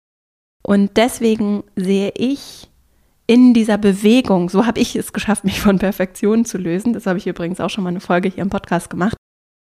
Und 0.62 0.96
deswegen 0.96 1.62
sehe 1.76 2.12
ich 2.16 2.68
in 3.26 3.54
dieser 3.54 3.78
Bewegung, 3.78 4.48
so 4.50 4.66
habe 4.66 4.80
ich 4.80 4.96
es 4.96 5.12
geschafft, 5.12 5.44
mich 5.44 5.60
von 5.60 5.78
Perfektion 5.78 6.44
zu 6.44 6.58
lösen. 6.58 6.92
Das 6.92 7.06
habe 7.06 7.18
ich 7.18 7.26
übrigens 7.26 7.60
auch 7.60 7.70
schon 7.70 7.84
mal 7.84 7.90
eine 7.90 8.00
Folge 8.00 8.28
hier 8.28 8.42
im 8.42 8.50
Podcast 8.50 8.88
gemacht. 8.88 9.16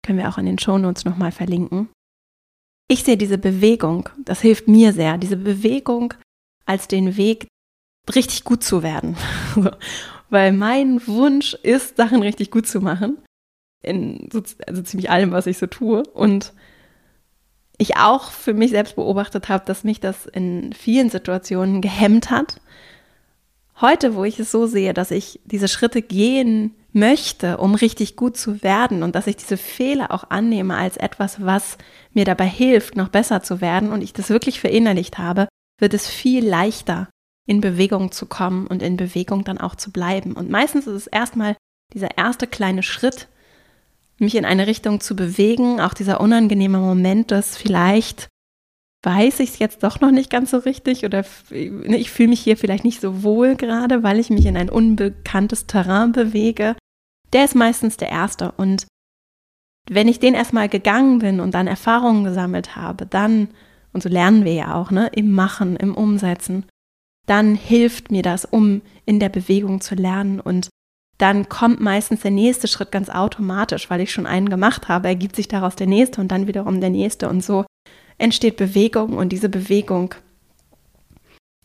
Können 0.05 0.19
wir 0.19 0.29
auch 0.29 0.37
in 0.37 0.45
den 0.45 0.59
Shownotes 0.59 1.05
nochmal 1.05 1.31
verlinken. 1.31 1.89
Ich 2.87 3.03
sehe 3.03 3.17
diese 3.17 3.37
Bewegung, 3.37 4.09
das 4.23 4.41
hilft 4.41 4.67
mir 4.67 4.93
sehr, 4.93 5.17
diese 5.17 5.37
Bewegung 5.37 6.13
als 6.65 6.87
den 6.87 7.17
Weg, 7.17 7.47
richtig 8.13 8.43
gut 8.43 8.63
zu 8.63 8.83
werden. 8.83 9.17
Weil 10.29 10.51
mein 10.51 11.05
Wunsch 11.07 11.53
ist, 11.53 11.97
Sachen 11.97 12.21
richtig 12.21 12.51
gut 12.51 12.67
zu 12.67 12.81
machen. 12.81 13.17
In 13.81 14.29
so, 14.31 14.41
also 14.67 14.81
ziemlich 14.81 15.09
allem, 15.09 15.31
was 15.31 15.47
ich 15.47 15.57
so 15.57 15.67
tue. 15.67 16.03
Und 16.13 16.53
ich 17.77 17.97
auch 17.97 18.31
für 18.31 18.53
mich 18.53 18.71
selbst 18.71 18.95
beobachtet 18.95 19.49
habe, 19.49 19.65
dass 19.65 19.83
mich 19.83 19.99
das 19.99 20.25
in 20.25 20.73
vielen 20.73 21.09
Situationen 21.09 21.81
gehemmt 21.81 22.29
hat. 22.29 22.61
Heute, 23.81 24.15
wo 24.15 24.23
ich 24.23 24.39
es 24.39 24.51
so 24.51 24.67
sehe, 24.67 24.93
dass 24.93 25.11
ich 25.11 25.41
diese 25.45 25.67
Schritte 25.67 26.01
gehen 26.01 26.73
möchte, 26.93 27.57
um 27.57 27.75
richtig 27.75 28.15
gut 28.15 28.37
zu 28.37 28.63
werden 28.63 29.03
und 29.03 29.15
dass 29.15 29.27
ich 29.27 29.35
diese 29.35 29.57
Fehler 29.57 30.11
auch 30.11 30.29
annehme 30.29 30.77
als 30.77 30.95
etwas, 30.95 31.43
was 31.43 31.77
mir 32.13 32.23
dabei 32.23 32.47
hilft, 32.47 32.95
noch 32.95 33.09
besser 33.09 33.43
zu 33.43 33.59
werden 33.59 33.91
und 33.91 34.01
ich 34.01 34.13
das 34.13 34.29
wirklich 34.29 34.61
verinnerlicht 34.61 35.17
habe, 35.17 35.49
wird 35.77 35.93
es 35.93 36.07
viel 36.07 36.47
leichter, 36.47 37.09
in 37.45 37.59
Bewegung 37.59 38.13
zu 38.13 38.27
kommen 38.27 38.65
und 38.65 38.81
in 38.81 38.95
Bewegung 38.95 39.43
dann 39.43 39.57
auch 39.57 39.75
zu 39.75 39.91
bleiben. 39.91 40.33
Und 40.33 40.49
meistens 40.49 40.87
ist 40.87 40.95
es 40.95 41.07
erstmal 41.07 41.57
dieser 41.93 42.17
erste 42.17 42.47
kleine 42.47 42.81
Schritt, 42.81 43.27
mich 44.17 44.35
in 44.35 44.45
eine 44.45 44.67
Richtung 44.67 45.01
zu 45.01 45.17
bewegen, 45.17 45.81
auch 45.81 45.93
dieser 45.93 46.21
unangenehme 46.21 46.77
Moment, 46.77 47.31
dass 47.31 47.57
vielleicht 47.57 48.29
weiß 49.05 49.39
ich 49.39 49.51
es 49.51 49.59
jetzt 49.59 49.83
doch 49.83 50.01
noch 50.01 50.11
nicht 50.11 50.29
ganz 50.29 50.51
so 50.51 50.57
richtig 50.57 51.05
oder 51.05 51.23
ne, 51.51 51.97
ich 51.97 52.09
fühle 52.09 52.29
mich 52.29 52.41
hier 52.41 52.57
vielleicht 52.57 52.83
nicht 52.83 52.99
so 52.99 53.23
wohl 53.23 53.55
gerade, 53.55 54.03
weil 54.03 54.19
ich 54.19 54.29
mich 54.29 54.45
in 54.45 54.57
ein 54.57 54.69
unbekanntes 54.69 55.67
Terrain 55.67 56.11
bewege. 56.11 56.75
Der 57.31 57.45
ist 57.45 57.55
meistens 57.55 57.97
der 57.97 58.09
erste. 58.09 58.51
Und 58.51 58.87
wenn 59.89 60.07
ich 60.07 60.19
den 60.19 60.33
erstmal 60.33 60.69
gegangen 60.69 61.19
bin 61.19 61.39
und 61.39 61.53
dann 61.53 61.67
Erfahrungen 61.67 62.23
gesammelt 62.23 62.75
habe, 62.75 63.05
dann, 63.05 63.49
und 63.93 64.01
so 64.01 64.09
lernen 64.09 64.43
wir 64.43 64.53
ja 64.53 64.75
auch, 64.75 64.89
ne, 64.89 65.09
im 65.13 65.31
Machen, 65.31 65.75
im 65.75 65.93
Umsetzen, 65.95 66.65
dann 67.27 67.55
hilft 67.55 68.11
mir 68.11 68.23
das, 68.23 68.45
um 68.45 68.81
in 69.05 69.19
der 69.19 69.29
Bewegung 69.29 69.81
zu 69.81 69.95
lernen 69.95 70.39
und 70.39 70.69
dann 71.17 71.47
kommt 71.47 71.79
meistens 71.79 72.21
der 72.21 72.31
nächste 72.31 72.67
Schritt 72.67 72.91
ganz 72.91 73.09
automatisch, 73.09 73.89
weil 73.89 74.01
ich 74.01 74.11
schon 74.11 74.25
einen 74.25 74.49
gemacht 74.49 74.89
habe, 74.89 75.07
ergibt 75.07 75.35
sich 75.35 75.47
daraus 75.47 75.75
der 75.75 75.87
nächste 75.87 76.19
und 76.19 76.29
dann 76.29 76.47
wiederum 76.47 76.81
der 76.81 76.89
nächste 76.89 77.29
und 77.29 77.41
so 77.41 77.65
entsteht 78.17 78.57
Bewegung 78.57 79.17
und 79.17 79.29
diese 79.29 79.49
Bewegung 79.49 80.15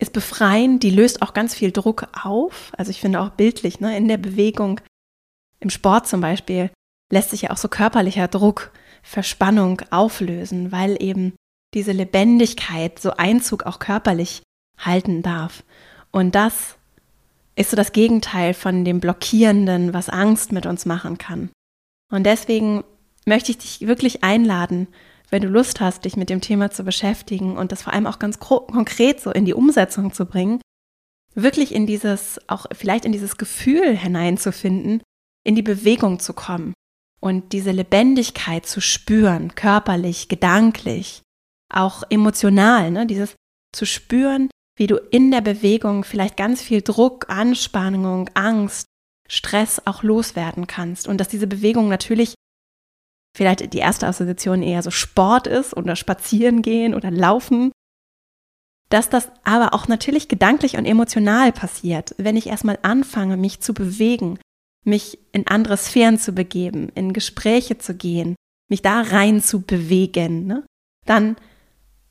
ist 0.01 0.13
befreiend, 0.13 0.83
die 0.83 0.91
löst 0.91 1.23
auch 1.23 1.35
ganz 1.35 1.55
viel 1.55 1.73
Druck 1.73 2.09
auf. 2.25 2.73
Also 2.77 2.91
ich 2.91 3.01
finde 3.01 3.21
auch 3.21 3.31
bildlich, 3.31 3.81
ne, 3.81 3.97
in 3.97 4.09
der 4.09 4.17
Bewegung, 4.17 4.81
im 5.61 5.71
Sport 5.71 6.09
zum 6.09 6.21
Beispiel, 6.21 6.71
lässt 7.13 7.31
sich 7.31 7.43
ja 7.43 7.51
auch 7.51 7.59
so 7.59 7.69
körperlicher 7.69 8.29
Druck, 8.29 8.73
Verspannung 9.03 9.83
auflösen, 9.91 10.73
weil 10.73 11.01
eben 11.03 11.35
diese 11.75 11.93
Lebendigkeit 11.93 12.99
so 12.99 13.13
Einzug 13.13 13.65
auch 13.65 13.79
körperlich 13.79 14.43
halten 14.79 15.23
darf. 15.23 15.63
Und 16.11 16.35
das 16.35 16.77
ist 17.57 17.71
so 17.71 17.77
das 17.77 17.93
Gegenteil 17.93 18.55
von 18.55 18.85
dem 18.85 19.01
Blockierenden, 19.01 19.93
was 19.93 20.09
Angst 20.09 20.53
mit 20.53 20.67
uns 20.67 20.87
machen 20.87 21.19
kann. 21.19 21.51
Und 22.11 22.25
deswegen 22.25 22.85
möchte 23.27 23.53
ich 23.53 23.59
dich 23.59 23.81
wirklich 23.83 24.25
einladen, 24.25 24.89
wenn 25.31 25.43
du 25.43 25.49
Lust 25.49 25.81
hast, 25.81 26.05
dich 26.05 26.17
mit 26.17 26.29
dem 26.29 26.41
Thema 26.41 26.71
zu 26.71 26.85
beschäftigen 26.85 27.57
und 27.57 27.73
das 27.73 27.83
vor 27.83 27.93
allem 27.93 28.07
auch 28.07 28.19
ganz 28.19 28.39
konkret 28.39 29.21
so 29.21 29.31
in 29.31 29.45
die 29.45 29.55
Umsetzung 29.55 30.13
zu 30.13 30.27
bringen, 30.27 30.61
wirklich 31.35 31.73
in 31.75 31.87
dieses, 31.87 32.41
auch 32.49 32.67
vielleicht 32.73 33.05
in 33.05 33.13
dieses 33.13 33.37
Gefühl 33.37 33.97
hineinzufinden, 33.97 35.03
in 35.45 35.55
die 35.55 35.63
Bewegung 35.63 36.19
zu 36.19 36.33
kommen 36.33 36.75
und 37.21 37.53
diese 37.53 37.71
Lebendigkeit 37.71 38.67
zu 38.67 38.81
spüren, 38.81 39.55
körperlich, 39.55 40.29
gedanklich, 40.29 41.23
auch 41.73 42.03
emotional, 42.11 42.91
ne? 42.91 43.07
dieses 43.07 43.37
zu 43.73 43.87
spüren, 43.87 44.51
wie 44.77 44.87
du 44.87 44.97
in 44.97 45.31
der 45.31 45.43
Bewegung 45.43 46.05
vielleicht 46.05 46.37
ganz 46.37 46.61
viel 46.63 46.83
Druck, 46.83 47.27
Anspannung, 47.29 48.29
Angst, 48.35 48.87
Stress 49.29 49.81
auch 49.85 50.03
loswerden 50.03 50.67
kannst 50.67 51.07
und 51.07 51.19
dass 51.19 51.29
diese 51.29 51.47
Bewegung 51.47 51.89
natürlich 51.89 52.35
vielleicht 53.41 53.73
die 53.73 53.79
erste 53.79 54.07
Assoziation 54.07 54.63
eher 54.63 54.83
so 54.83 54.91
Sport 54.91 55.47
ist 55.47 55.75
oder 55.75 55.97
spazieren 55.97 56.61
gehen 56.61 56.95
oder 56.95 57.11
laufen, 57.11 57.73
dass 58.91 59.09
das 59.09 59.31
aber 59.45 59.73
auch 59.73 59.89
natürlich 59.89 60.29
gedanklich 60.29 60.77
und 60.77 60.85
emotional 60.85 61.51
passiert, 61.51 62.15
wenn 62.19 62.37
ich 62.37 62.49
erstmal 62.49 62.79
anfange, 62.83 63.39
mich 63.39 63.61
zu 63.61 63.73
bewegen, 63.73 64.39
mich 64.85 65.19
in 65.33 65.47
andere 65.47 65.79
Sphären 65.79 66.19
zu 66.19 66.33
begeben, 66.33 66.91
in 66.95 67.15
Gespräche 67.15 67.79
zu 67.79 67.95
gehen, 67.95 68.37
mich 68.69 68.83
da 68.83 69.01
rein 69.01 69.41
zu 69.41 69.63
bewegen, 69.63 70.47
ne? 70.47 70.67
dann 71.07 71.37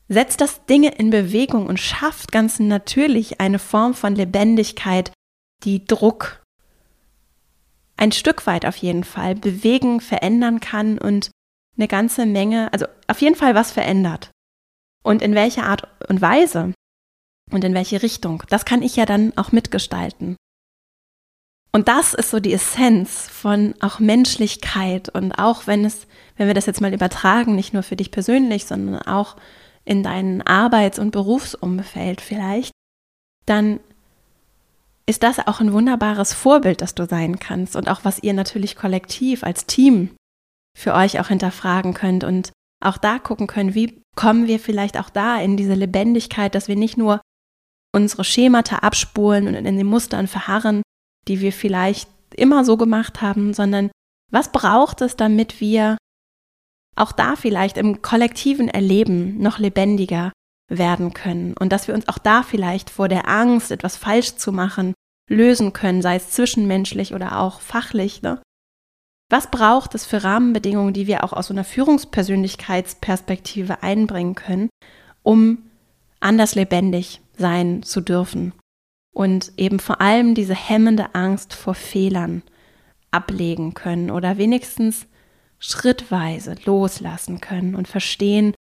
setzt 0.08 0.40
das 0.40 0.64
Dinge 0.66 0.96
in 0.96 1.10
Bewegung 1.10 1.68
und 1.68 1.78
schafft 1.78 2.32
ganz 2.32 2.58
natürlich 2.58 3.40
eine 3.40 3.60
Form 3.60 3.94
von 3.94 4.16
Lebendigkeit, 4.16 5.12
die 5.62 5.84
Druck 5.84 6.39
ein 8.00 8.12
Stück 8.12 8.46
weit 8.46 8.64
auf 8.64 8.76
jeden 8.76 9.04
Fall 9.04 9.34
bewegen, 9.34 10.00
verändern 10.00 10.60
kann 10.60 10.98
und 10.98 11.30
eine 11.76 11.86
ganze 11.86 12.26
Menge, 12.26 12.72
also 12.72 12.86
auf 13.06 13.20
jeden 13.20 13.36
Fall 13.36 13.54
was 13.54 13.70
verändert. 13.70 14.30
Und 15.02 15.22
in 15.22 15.34
welcher 15.34 15.64
Art 15.64 15.86
und 16.08 16.20
Weise 16.20 16.72
und 17.50 17.62
in 17.62 17.74
welche 17.74 18.02
Richtung, 18.02 18.42
das 18.48 18.64
kann 18.64 18.82
ich 18.82 18.96
ja 18.96 19.06
dann 19.06 19.36
auch 19.36 19.52
mitgestalten. 19.52 20.36
Und 21.72 21.88
das 21.88 22.14
ist 22.14 22.30
so 22.30 22.40
die 22.40 22.52
Essenz 22.52 23.28
von 23.28 23.74
auch 23.80 24.00
Menschlichkeit 24.00 25.08
und 25.08 25.32
auch 25.32 25.66
wenn 25.66 25.84
es, 25.84 26.06
wenn 26.36 26.48
wir 26.48 26.54
das 26.54 26.66
jetzt 26.66 26.80
mal 26.80 26.92
übertragen, 26.92 27.54
nicht 27.54 27.72
nur 27.72 27.82
für 27.82 27.96
dich 27.96 28.10
persönlich, 28.10 28.64
sondern 28.64 29.02
auch 29.02 29.36
in 29.84 30.02
dein 30.02 30.42
Arbeits- 30.42 30.98
und 30.98 31.12
Berufsumfeld 31.12 32.20
vielleicht, 32.20 32.72
dann 33.46 33.78
ist 35.10 35.24
das 35.24 35.44
auch 35.44 35.60
ein 35.60 35.72
wunderbares 35.72 36.32
Vorbild, 36.32 36.80
das 36.80 36.94
du 36.94 37.04
sein 37.04 37.40
kannst 37.40 37.74
und 37.74 37.88
auch 37.88 38.04
was 38.04 38.22
ihr 38.22 38.32
natürlich 38.32 38.76
kollektiv 38.76 39.42
als 39.42 39.66
Team 39.66 40.14
für 40.78 40.94
euch 40.94 41.18
auch 41.18 41.26
hinterfragen 41.26 41.94
könnt 41.94 42.22
und 42.22 42.52
auch 42.82 42.96
da 42.96 43.18
gucken 43.18 43.48
könnt, 43.48 43.74
wie 43.74 44.00
kommen 44.16 44.46
wir 44.46 44.60
vielleicht 44.60 44.96
auch 44.98 45.10
da 45.10 45.40
in 45.40 45.56
diese 45.56 45.74
Lebendigkeit, 45.74 46.54
dass 46.54 46.68
wir 46.68 46.76
nicht 46.76 46.96
nur 46.96 47.20
unsere 47.92 48.22
Schemata 48.22 48.76
abspulen 48.76 49.48
und 49.48 49.56
in 49.56 49.64
den 49.64 49.86
Mustern 49.86 50.28
verharren, 50.28 50.82
die 51.26 51.40
wir 51.40 51.52
vielleicht 51.52 52.08
immer 52.36 52.64
so 52.64 52.76
gemacht 52.76 53.20
haben, 53.20 53.52
sondern 53.52 53.90
was 54.30 54.52
braucht 54.52 55.00
es, 55.00 55.16
damit 55.16 55.60
wir 55.60 55.96
auch 56.96 57.10
da 57.10 57.34
vielleicht 57.34 57.76
im 57.78 58.00
kollektiven 58.00 58.68
Erleben 58.68 59.38
noch 59.38 59.58
lebendiger 59.58 60.30
werden 60.70 61.12
können 61.12 61.54
und 61.58 61.70
dass 61.70 61.88
wir 61.88 61.94
uns 61.94 62.08
auch 62.08 62.18
da 62.18 62.42
vielleicht 62.42 62.88
vor 62.88 63.08
der 63.08 63.28
Angst, 63.28 63.70
etwas 63.70 63.96
falsch 63.96 64.36
zu 64.36 64.52
machen, 64.52 64.94
lösen 65.28 65.72
können, 65.72 66.00
sei 66.00 66.16
es 66.16 66.30
zwischenmenschlich 66.30 67.14
oder 67.14 67.38
auch 67.38 67.60
fachlich. 67.60 68.22
Ne? 68.22 68.40
Was 69.28 69.50
braucht 69.50 69.94
es 69.94 70.06
für 70.06 70.24
Rahmenbedingungen, 70.24 70.94
die 70.94 71.06
wir 71.06 71.24
auch 71.24 71.32
aus 71.32 71.50
einer 71.50 71.64
Führungspersönlichkeitsperspektive 71.64 73.82
einbringen 73.82 74.34
können, 74.34 74.70
um 75.22 75.58
anders 76.20 76.54
lebendig 76.54 77.20
sein 77.36 77.82
zu 77.82 78.00
dürfen 78.00 78.52
und 79.12 79.52
eben 79.56 79.80
vor 79.80 80.00
allem 80.00 80.34
diese 80.34 80.54
hemmende 80.54 81.14
Angst 81.14 81.54
vor 81.54 81.74
Fehlern 81.74 82.42
ablegen 83.10 83.74
können 83.74 84.10
oder 84.10 84.38
wenigstens 84.38 85.06
schrittweise 85.58 86.54
loslassen 86.64 87.40
können 87.40 87.74
und 87.74 87.88
verstehen, 87.88 88.54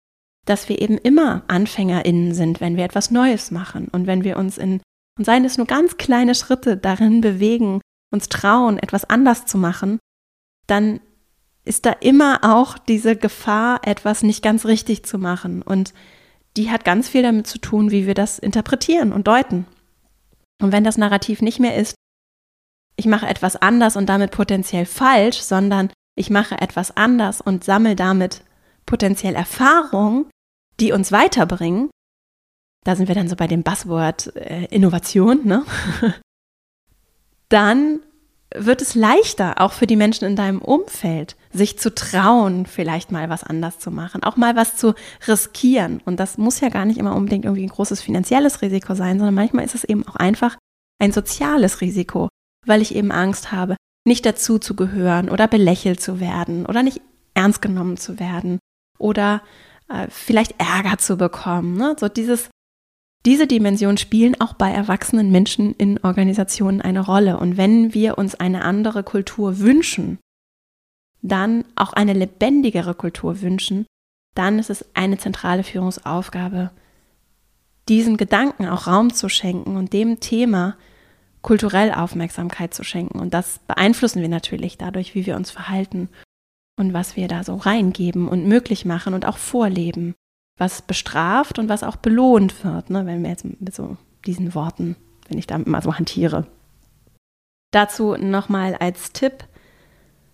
dass 0.50 0.68
wir 0.68 0.82
eben 0.82 0.98
immer 0.98 1.44
AnfängerInnen 1.48 2.34
sind, 2.34 2.60
wenn 2.60 2.76
wir 2.76 2.84
etwas 2.84 3.12
Neues 3.12 3.52
machen 3.52 3.88
und 3.90 4.08
wenn 4.08 4.24
wir 4.24 4.38
uns 4.38 4.58
in, 4.58 4.82
und 5.18 5.26
seien 5.26 5.46
es 5.46 5.58
nur 5.58 5.68
ganz 5.68 5.98
kleine 5.98 6.34
Schritte 6.34 6.76
darin 6.76 7.22
bewegen, 7.22 7.82
uns 8.12 8.30
trauen, 8.30 8.80
etwas 8.80 9.06
anders 9.06 9.46
zu 9.46 9.60
machen, 9.60 10.00
dann 10.66 11.02
ist 11.66 11.86
da 11.86 11.92
immer 11.92 12.40
auch 12.42 12.80
diese 12.80 13.16
Gefahr, 13.16 13.82
etwas 13.84 14.24
nicht 14.24 14.42
ganz 14.42 14.66
richtig 14.66 15.06
zu 15.06 15.20
machen. 15.20 15.62
Und 15.62 15.94
die 16.58 16.72
hat 16.72 16.84
ganz 16.84 17.10
viel 17.10 17.22
damit 17.22 17.46
zu 17.46 17.60
tun, 17.60 17.92
wie 17.92 18.08
wir 18.08 18.16
das 18.16 18.40
interpretieren 18.40 19.14
und 19.14 19.28
deuten. 19.28 19.68
Und 20.62 20.72
wenn 20.72 20.84
das 20.84 20.98
Narrativ 20.98 21.44
nicht 21.44 21.60
mehr 21.60 21.76
ist, 21.76 21.94
ich 22.96 23.06
mache 23.06 23.28
etwas 23.28 23.56
anders 23.56 23.96
und 23.96 24.08
damit 24.08 24.32
potenziell 24.32 24.86
falsch, 24.86 25.42
sondern 25.42 25.92
ich 26.16 26.32
mache 26.32 26.60
etwas 26.60 26.98
anders 26.98 27.40
und 27.40 27.64
sammle 27.64 27.96
damit 27.96 28.44
potenziell 28.88 29.36
Erfahrung, 29.36 30.26
die 30.80 30.92
uns 30.92 31.12
weiterbringen, 31.12 31.90
da 32.86 32.96
sind 32.96 33.08
wir 33.08 33.16
dann 33.16 33.28
so 33.28 33.36
bei 33.36 33.48
dem 33.48 33.64
Buzzword 33.64 34.36
äh, 34.36 34.66
Innovation, 34.66 35.46
ne? 35.46 35.66
dann 37.50 38.00
wird 38.56 38.82
es 38.82 38.96
leichter, 38.96 39.62
auch 39.62 39.74
für 39.74 39.86
die 39.86 39.96
Menschen 39.96 40.26
in 40.26 40.36
deinem 40.36 40.60
Umfeld, 40.60 41.36
sich 41.52 41.78
zu 41.78 41.94
trauen, 41.94 42.66
vielleicht 42.66 43.12
mal 43.12 43.30
was 43.30 43.44
anders 43.44 43.78
zu 43.78 43.92
machen, 43.92 44.24
auch 44.24 44.38
mal 44.38 44.56
was 44.56 44.76
zu 44.76 44.96
riskieren. 45.28 46.02
Und 46.06 46.20
das 46.20 46.38
muss 46.38 46.60
ja 46.60 46.70
gar 46.70 46.86
nicht 46.86 46.98
immer 46.98 47.16
unbedingt 47.16 47.46
irgendwie 47.46 47.64
ein 47.64 47.70
großes 47.70 48.02
finanzielles 48.02 48.62
Risiko 48.62 48.96
sein, 48.96 49.20
sondern 49.20 49.36
manchmal 49.36 49.66
ist 49.66 49.76
es 49.76 49.84
eben 49.84 50.08
auch 50.08 50.16
einfach 50.16 50.58
ein 51.00 51.12
soziales 51.12 51.82
Risiko, 51.82 52.30
weil 52.66 52.82
ich 52.82 52.96
eben 52.96 53.12
Angst 53.12 53.52
habe, 53.52 53.76
nicht 54.08 54.26
dazu 54.26 54.58
zu 54.58 54.76
gehören 54.76 55.30
oder 55.30 55.48
belächelt 55.48 56.02
zu 56.02 56.20
werden 56.20 56.66
oder 56.66 56.82
nicht 56.82 57.02
ernst 57.36 57.62
genommen 57.62 57.98
zu 57.98 58.20
werden 58.20 58.58
oder 58.98 59.44
äh, 59.90 60.08
vielleicht 60.10 60.56
Ärger 60.60 60.98
zu 60.98 61.18
bekommen. 61.18 61.76
Ne? 61.76 61.96
So 62.00 62.08
dieses, 62.08 62.50
diese 63.26 63.48
Dimensionen 63.48 63.98
spielen 63.98 64.40
auch 64.40 64.54
bei 64.54 64.72
erwachsenen 64.72 65.32
Menschen 65.32 65.76
in 65.76 66.00
Organisationen 66.04 66.82
eine 66.82 67.02
Rolle. 67.02 67.38
Und 67.38 67.58
wenn 67.58 67.94
wir 67.94 68.18
uns 68.18 68.36
eine 68.36 68.64
andere 68.64 69.04
Kultur 69.04 69.60
wünschen, 69.60 70.20
dann 71.22 71.66
auch 71.76 71.94
eine 71.94 72.14
lebendigere 72.14 72.94
Kultur 72.94 73.42
wünschen, 73.42 73.86
dann 74.36 74.60
ist 74.60 74.70
es 74.70 74.86
eine 74.94 75.18
zentrale 75.18 75.64
Führungsaufgabe, 75.64 76.72
diesen 77.90 78.16
Gedanken 78.16 78.68
auch 78.68 78.88
Raum 78.88 79.14
zu 79.14 79.28
schenken 79.28 79.76
und 79.76 79.92
dem 79.92 80.20
Thema 80.20 80.78
kulturell 81.42 81.92
Aufmerksamkeit 81.92 82.74
zu 82.74 82.84
schenken. 82.84 83.20
Und 83.20 83.34
das 83.34 83.60
beeinflussen 83.68 84.22
wir 84.22 84.30
natürlich 84.30 84.78
dadurch, 84.78 85.16
wie 85.16 85.26
wir 85.26 85.36
uns 85.36 85.52
verhalten 85.52 86.10
und 86.80 86.94
was 86.94 87.16
wir 87.16 87.28
da 87.28 87.44
so 87.44 87.56
reingeben 87.56 88.28
und 88.28 88.48
möglich 88.48 88.86
machen 88.86 89.14
und 89.14 89.26
auch 89.26 89.38
vorleben, 89.38 90.16
was 90.58 90.82
bestraft 90.82 91.60
und 91.60 91.70
was 91.70 91.84
auch 91.84 91.96
belohnt 91.96 92.64
wird, 92.64 92.90
ne, 92.90 93.06
wenn 93.06 93.22
wir 93.24 93.30
jetzt 93.30 93.46
mit 93.46 93.74
so 93.74 93.98
diesen 94.26 94.56
Worten, 94.56 94.96
wenn 95.28 95.38
ich 95.38 95.48
damit 95.48 95.68
mal 95.68 95.82
so 95.82 95.96
hantiere. 95.96 96.48
Dazu 97.72 98.16
nochmal 98.16 98.76
als 98.76 99.14
Tipp, 99.14 99.46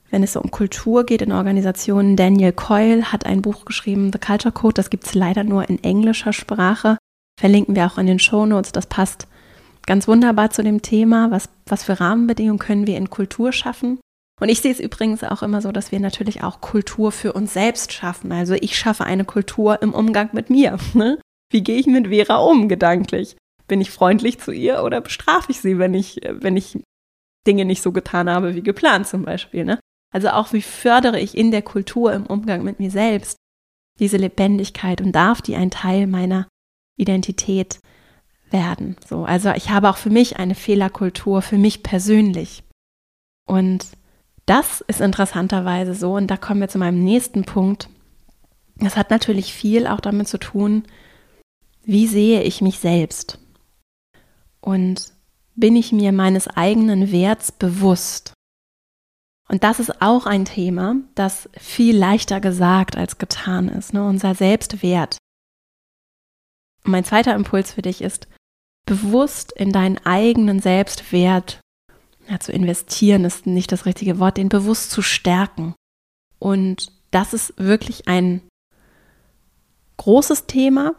wenn 0.10 0.24
es 0.24 0.34
so 0.34 0.42
um 0.42 0.52
Kultur 0.52 1.06
geht 1.06 1.22
in 1.22 1.32
Organisationen, 1.32 2.16
Daniel 2.16 2.54
Coyle 2.54 3.12
hat 3.12 3.26
ein 3.26 3.42
Buch 3.42 3.66
geschrieben, 3.66 4.12
The 4.14 4.20
Culture 4.20 4.54
Code, 4.54 4.76
das 4.76 4.90
gibt 4.90 5.06
es 5.06 5.14
leider 5.14 5.44
nur 5.44 5.68
in 5.68 5.84
englischer 5.84 6.32
Sprache, 6.32 6.98
verlinken 7.40 7.76
wir 7.76 7.86
auch 7.86 7.98
in 7.98 8.08
den 8.08 8.20
Show 8.20 8.46
Notes, 8.46 8.72
das 8.72 8.88
passt 8.88 9.28
ganz 9.86 10.08
wunderbar 10.08 10.52
zu 10.52 10.64
dem 10.64 10.82
Thema, 10.82 11.32
was, 11.32 11.50
was 11.66 11.84
für 11.84 12.00
Rahmenbedingungen 12.00 12.60
können 12.60 12.88
wir 12.88 12.98
in 12.98 13.10
Kultur 13.10 13.52
schaffen. 13.52 14.00
Und 14.42 14.50
ich 14.50 14.62
sehe 14.62 14.72
es 14.72 14.80
übrigens 14.80 15.24
auch 15.24 15.44
immer 15.44 15.62
so, 15.62 15.72
dass 15.72 15.92
wir 15.92 16.00
natürlich 16.00 16.44
auch 16.44 16.60
Kultur 16.60 17.12
für 17.12 17.34
uns 17.34 17.54
selbst 17.54 17.94
schaffen. 17.94 18.32
Also 18.32 18.54
ich 18.54 18.78
schaffe 18.78 19.06
eine 19.06 19.24
Kultur 19.24 19.82
im 19.82 19.94
Umgang 19.94 20.30
mit 20.34 20.50
mir. 20.50 20.78
Ne? 20.94 21.20
Wie 21.52 21.64
gehe 21.64 21.78
ich 21.78 21.88
mit 21.88 22.08
Vera 22.08 22.38
um, 22.38 22.68
gedanklich? 22.68 23.38
Bin 23.68 23.82
ich 23.82 23.92
freundlich 23.92 24.40
zu 24.40 24.52
ihr 24.52 24.84
oder 24.84 25.00
bestrafe 25.02 25.52
ich 25.52 25.62
sie, 25.62 25.80
wenn 25.80 25.94
ich, 25.94 26.20
wenn 26.24 26.58
ich 26.58 26.80
Dinge 27.48 27.66
nicht 27.66 27.82
so 27.82 27.92
getan 27.92 28.30
habe 28.30 28.56
wie 28.56 28.64
geplant 28.64 29.08
zum 29.08 29.24
Beispiel? 29.24 29.64
Ne? 29.64 29.80
Also 30.14 30.30
auch 30.30 30.54
wie 30.54 30.62
fördere 30.62 31.20
ich 31.20 31.38
in 31.38 31.52
der 31.52 31.62
Kultur 31.62 32.14
im 32.14 32.26
Umgang 32.26 32.64
mit 32.64 32.80
mir 32.80 32.92
selbst 32.92 33.38
diese 34.00 34.18
Lebendigkeit 34.18 35.02
und 35.02 35.14
darf 35.14 35.42
die 35.42 35.56
ein 35.56 35.72
Teil 35.72 36.08
meiner 36.08 36.48
Identität 36.98 37.80
werden. 38.50 38.98
So, 39.06 39.24
also 39.26 39.52
ich 39.52 39.70
habe 39.70 39.90
auch 39.90 39.98
für 39.98 40.10
mich 40.10 40.38
eine 40.38 40.56
Fehlerkultur, 40.56 41.42
für 41.42 41.58
mich 41.58 41.84
persönlich. 41.84 42.64
Und 43.48 43.86
das 44.46 44.82
ist 44.82 45.02
interessanterweise 45.02 45.96
so, 45.96 46.16
und 46.16 46.28
da 46.28 46.38
kommen 46.38 46.62
wir 46.62 46.68
zu 46.68 46.78
meinem 46.78 47.04
nächsten 47.04 47.46
Punkt. 47.46 47.90
Das 48.78 48.98
hat 48.98 49.10
natürlich 49.10 49.54
viel 49.54 49.88
auch 49.88 50.00
damit 50.00 50.28
zu 50.28 50.38
tun, 50.38 50.84
wie 51.84 52.08
sehe 52.08 52.42
ich 52.42 52.62
mich 52.62 52.80
selbst? 52.80 53.40
Und 54.60 55.14
bin 55.56 55.76
ich 55.76 55.92
mir 55.92 56.12
meines 56.12 56.48
eigenen 56.48 57.12
Werts 57.12 57.52
bewusst? 57.52 58.34
Und 59.48 59.64
das 59.64 59.80
ist 59.80 60.02
auch 60.02 60.26
ein 60.26 60.46
Thema, 60.46 60.96
das 61.14 61.50
viel 61.58 61.96
leichter 61.96 62.42
gesagt 62.42 62.98
als 62.98 63.20
getan 63.20 63.70
ist, 63.70 63.94
ne? 63.94 64.06
unser 64.06 64.34
Selbstwert. 64.34 65.18
Und 66.84 66.92
mein 66.92 67.04
zweiter 67.04 67.36
Impuls 67.36 67.74
für 67.74 67.84
dich 67.84 68.02
ist, 68.02 68.28
bewusst 68.86 69.52
in 69.52 69.72
deinen 69.72 70.04
eigenen 70.06 70.60
Selbstwert 70.60 71.60
ja, 72.28 72.40
zu 72.40 72.52
investieren, 72.52 73.26
ist 73.26 73.46
nicht 73.46 73.72
das 73.72 73.86
richtige 73.86 74.20
Wort, 74.20 74.38
den 74.38 74.50
bewusst 74.50 74.92
zu 74.92 75.02
stärken. 75.02 75.76
Und 76.40 76.92
das 77.12 77.34
ist 77.34 77.54
wirklich 77.58 78.08
ein 78.08 78.42
großes 79.98 80.48
Thema. 80.48 80.96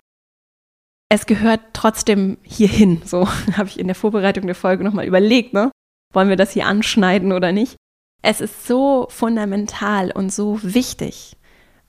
Es 1.08 1.26
gehört 1.26 1.60
trotzdem 1.72 2.38
hierhin. 2.42 3.02
So 3.04 3.28
habe 3.56 3.68
ich 3.68 3.78
in 3.78 3.86
der 3.86 3.94
Vorbereitung 3.94 4.46
der 4.46 4.54
Folge 4.54 4.84
nochmal 4.84 5.06
überlegt, 5.06 5.52
ne? 5.52 5.70
Wollen 6.12 6.28
wir 6.28 6.36
das 6.36 6.52
hier 6.52 6.66
anschneiden 6.66 7.32
oder 7.32 7.52
nicht? 7.52 7.76
Es 8.22 8.40
ist 8.40 8.66
so 8.66 9.06
fundamental 9.10 10.10
und 10.10 10.32
so 10.32 10.58
wichtig, 10.62 11.36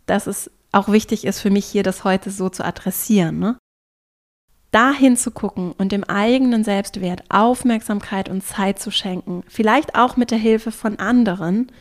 dass 0.05 0.27
es 0.27 0.51
auch 0.71 0.89
wichtig 0.89 1.25
ist 1.25 1.39
für 1.39 1.49
mich 1.49 1.65
hier, 1.65 1.83
das 1.83 2.03
heute 2.03 2.29
so 2.29 2.49
zu 2.49 2.65
adressieren. 2.65 3.39
Ne? 3.39 3.57
Da 4.71 4.91
hinzugucken 4.91 5.71
und 5.71 5.91
dem 5.91 6.03
eigenen 6.03 6.63
Selbstwert 6.63 7.23
Aufmerksamkeit 7.29 8.29
und 8.29 8.43
Zeit 8.43 8.79
zu 8.79 8.91
schenken, 8.91 9.43
vielleicht 9.47 9.95
auch 9.95 10.17
mit 10.17 10.31
der 10.31 10.37
Hilfe 10.37 10.71
von 10.71 10.99
anderen, 10.99 11.71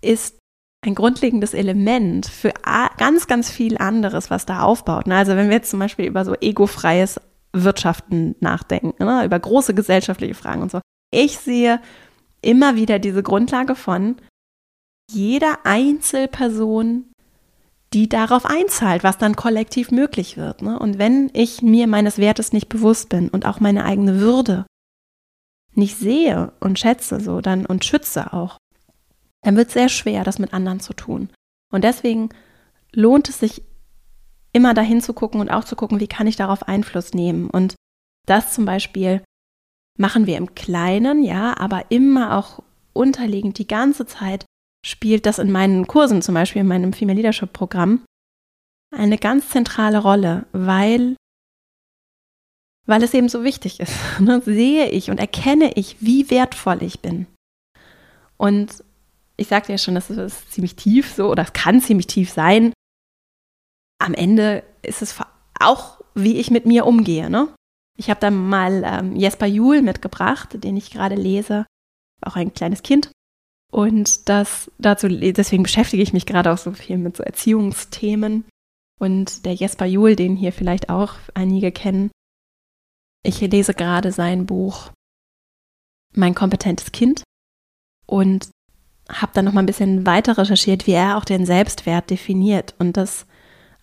ist 0.00 0.38
ein 0.84 0.94
grundlegendes 0.94 1.54
Element 1.54 2.26
für 2.26 2.52
ganz, 2.98 3.26
ganz 3.26 3.50
viel 3.50 3.78
anderes, 3.78 4.30
was 4.30 4.46
da 4.46 4.62
aufbaut. 4.62 5.06
Ne? 5.06 5.16
Also 5.16 5.36
wenn 5.36 5.48
wir 5.48 5.56
jetzt 5.56 5.70
zum 5.70 5.78
Beispiel 5.78 6.06
über 6.06 6.24
so 6.24 6.34
egofreies 6.40 7.20
Wirtschaften 7.52 8.34
nachdenken, 8.40 8.94
ne? 9.04 9.24
über 9.24 9.38
große 9.38 9.74
gesellschaftliche 9.74 10.34
Fragen 10.34 10.62
und 10.62 10.70
so. 10.70 10.80
Ich 11.12 11.38
sehe 11.38 11.80
immer 12.40 12.74
wieder 12.74 12.98
diese 12.98 13.22
Grundlage 13.22 13.76
von 13.76 14.16
jeder 15.10 15.58
Einzelperson 15.64 17.11
die 17.92 18.08
darauf 18.08 18.46
einzahlt, 18.46 19.04
was 19.04 19.18
dann 19.18 19.36
kollektiv 19.36 19.90
möglich 19.90 20.36
wird. 20.36 20.62
Ne? 20.62 20.78
Und 20.78 20.98
wenn 20.98 21.30
ich 21.34 21.62
mir 21.62 21.86
meines 21.86 22.18
Wertes 22.18 22.52
nicht 22.52 22.68
bewusst 22.68 23.08
bin 23.08 23.28
und 23.28 23.46
auch 23.46 23.60
meine 23.60 23.84
eigene 23.84 24.20
Würde 24.20 24.66
nicht 25.74 25.96
sehe 25.96 26.52
und 26.60 26.78
schätze 26.78 27.20
so 27.20 27.40
dann 27.40 27.66
und 27.66 27.84
schütze 27.84 28.32
auch, 28.32 28.58
dann 29.42 29.56
wird 29.56 29.68
es 29.68 29.74
sehr 29.74 29.88
schwer, 29.88 30.24
das 30.24 30.38
mit 30.38 30.52
anderen 30.54 30.80
zu 30.80 30.92
tun. 30.92 31.30
Und 31.70 31.84
deswegen 31.84 32.28
lohnt 32.92 33.28
es 33.28 33.40
sich 33.40 33.62
immer 34.52 34.74
dahin 34.74 35.00
zu 35.00 35.14
gucken 35.14 35.40
und 35.40 35.50
auch 35.50 35.64
zu 35.64 35.76
gucken, 35.76 36.00
wie 36.00 36.06
kann 36.06 36.26
ich 36.26 36.36
darauf 36.36 36.68
Einfluss 36.68 37.14
nehmen. 37.14 37.48
Und 37.48 37.74
das 38.26 38.52
zum 38.52 38.64
Beispiel 38.64 39.22
machen 39.98 40.26
wir 40.26 40.36
im 40.36 40.54
Kleinen, 40.54 41.22
ja, 41.22 41.56
aber 41.58 41.90
immer 41.90 42.36
auch 42.36 42.62
unterliegend 42.92 43.58
die 43.58 43.66
ganze 43.66 44.06
Zeit 44.06 44.44
spielt 44.84 45.26
das 45.26 45.38
in 45.38 45.52
meinen 45.52 45.86
Kursen, 45.86 46.22
zum 46.22 46.34
Beispiel 46.34 46.60
in 46.60 46.68
meinem 46.68 46.92
Female 46.92 47.16
Leadership 47.16 47.52
Programm, 47.52 48.04
eine 48.92 49.18
ganz 49.18 49.48
zentrale 49.48 49.98
Rolle, 49.98 50.46
weil, 50.52 51.16
weil 52.86 53.02
es 53.02 53.14
eben 53.14 53.28
so 53.28 53.44
wichtig 53.44 53.80
ist. 53.80 53.94
Ne? 54.20 54.40
Sehe 54.44 54.90
ich 54.90 55.10
und 55.10 55.18
erkenne 55.18 55.72
ich, 55.74 55.96
wie 56.00 56.30
wertvoll 56.30 56.82
ich 56.82 57.00
bin. 57.00 57.26
Und 58.36 58.84
ich 59.36 59.48
sagte 59.48 59.72
ja 59.72 59.78
schon, 59.78 59.94
das 59.94 60.10
ist 60.10 60.52
ziemlich 60.52 60.76
tief 60.76 61.12
so, 61.14 61.30
oder 61.30 61.42
es 61.42 61.52
kann 61.52 61.80
ziemlich 61.80 62.06
tief 62.06 62.30
sein. 62.30 62.72
Am 63.98 64.14
Ende 64.14 64.64
ist 64.82 65.00
es 65.00 65.16
auch, 65.58 66.00
wie 66.14 66.38
ich 66.38 66.50
mit 66.50 66.66
mir 66.66 66.86
umgehe. 66.86 67.30
Ne? 67.30 67.48
Ich 67.96 68.10
habe 68.10 68.20
da 68.20 68.30
mal 68.30 68.82
ähm, 68.84 69.16
Jesper 69.16 69.46
Juhl 69.46 69.80
mitgebracht, 69.82 70.62
den 70.62 70.76
ich 70.76 70.90
gerade 70.90 71.14
lese, 71.14 71.66
auch 72.20 72.36
ein 72.36 72.52
kleines 72.52 72.82
Kind. 72.82 73.10
Und 73.72 74.28
das 74.28 74.70
dazu, 74.78 75.08
deswegen 75.08 75.62
beschäftige 75.62 76.02
ich 76.02 76.12
mich 76.12 76.26
gerade 76.26 76.52
auch 76.52 76.58
so 76.58 76.72
viel 76.72 76.98
mit 76.98 77.16
so 77.16 77.22
Erziehungsthemen. 77.22 78.44
Und 79.00 79.46
der 79.46 79.54
Jesper 79.54 79.86
Juhl, 79.86 80.14
den 80.14 80.36
hier 80.36 80.52
vielleicht 80.52 80.90
auch 80.90 81.14
einige 81.32 81.72
kennen, 81.72 82.10
ich 83.24 83.40
lese 83.40 83.72
gerade 83.72 84.12
sein 84.12 84.46
Buch 84.46 84.90
Mein 86.14 86.34
kompetentes 86.34 86.92
Kind 86.92 87.22
und 88.06 88.50
habe 89.08 89.32
dann 89.32 89.46
noch 89.46 89.54
mal 89.54 89.60
ein 89.60 89.66
bisschen 89.66 90.04
weiter 90.04 90.36
recherchiert, 90.36 90.86
wie 90.86 90.92
er 90.92 91.16
auch 91.16 91.24
den 91.24 91.46
Selbstwert 91.46 92.10
definiert. 92.10 92.74
Und 92.78 92.98
das 92.98 93.26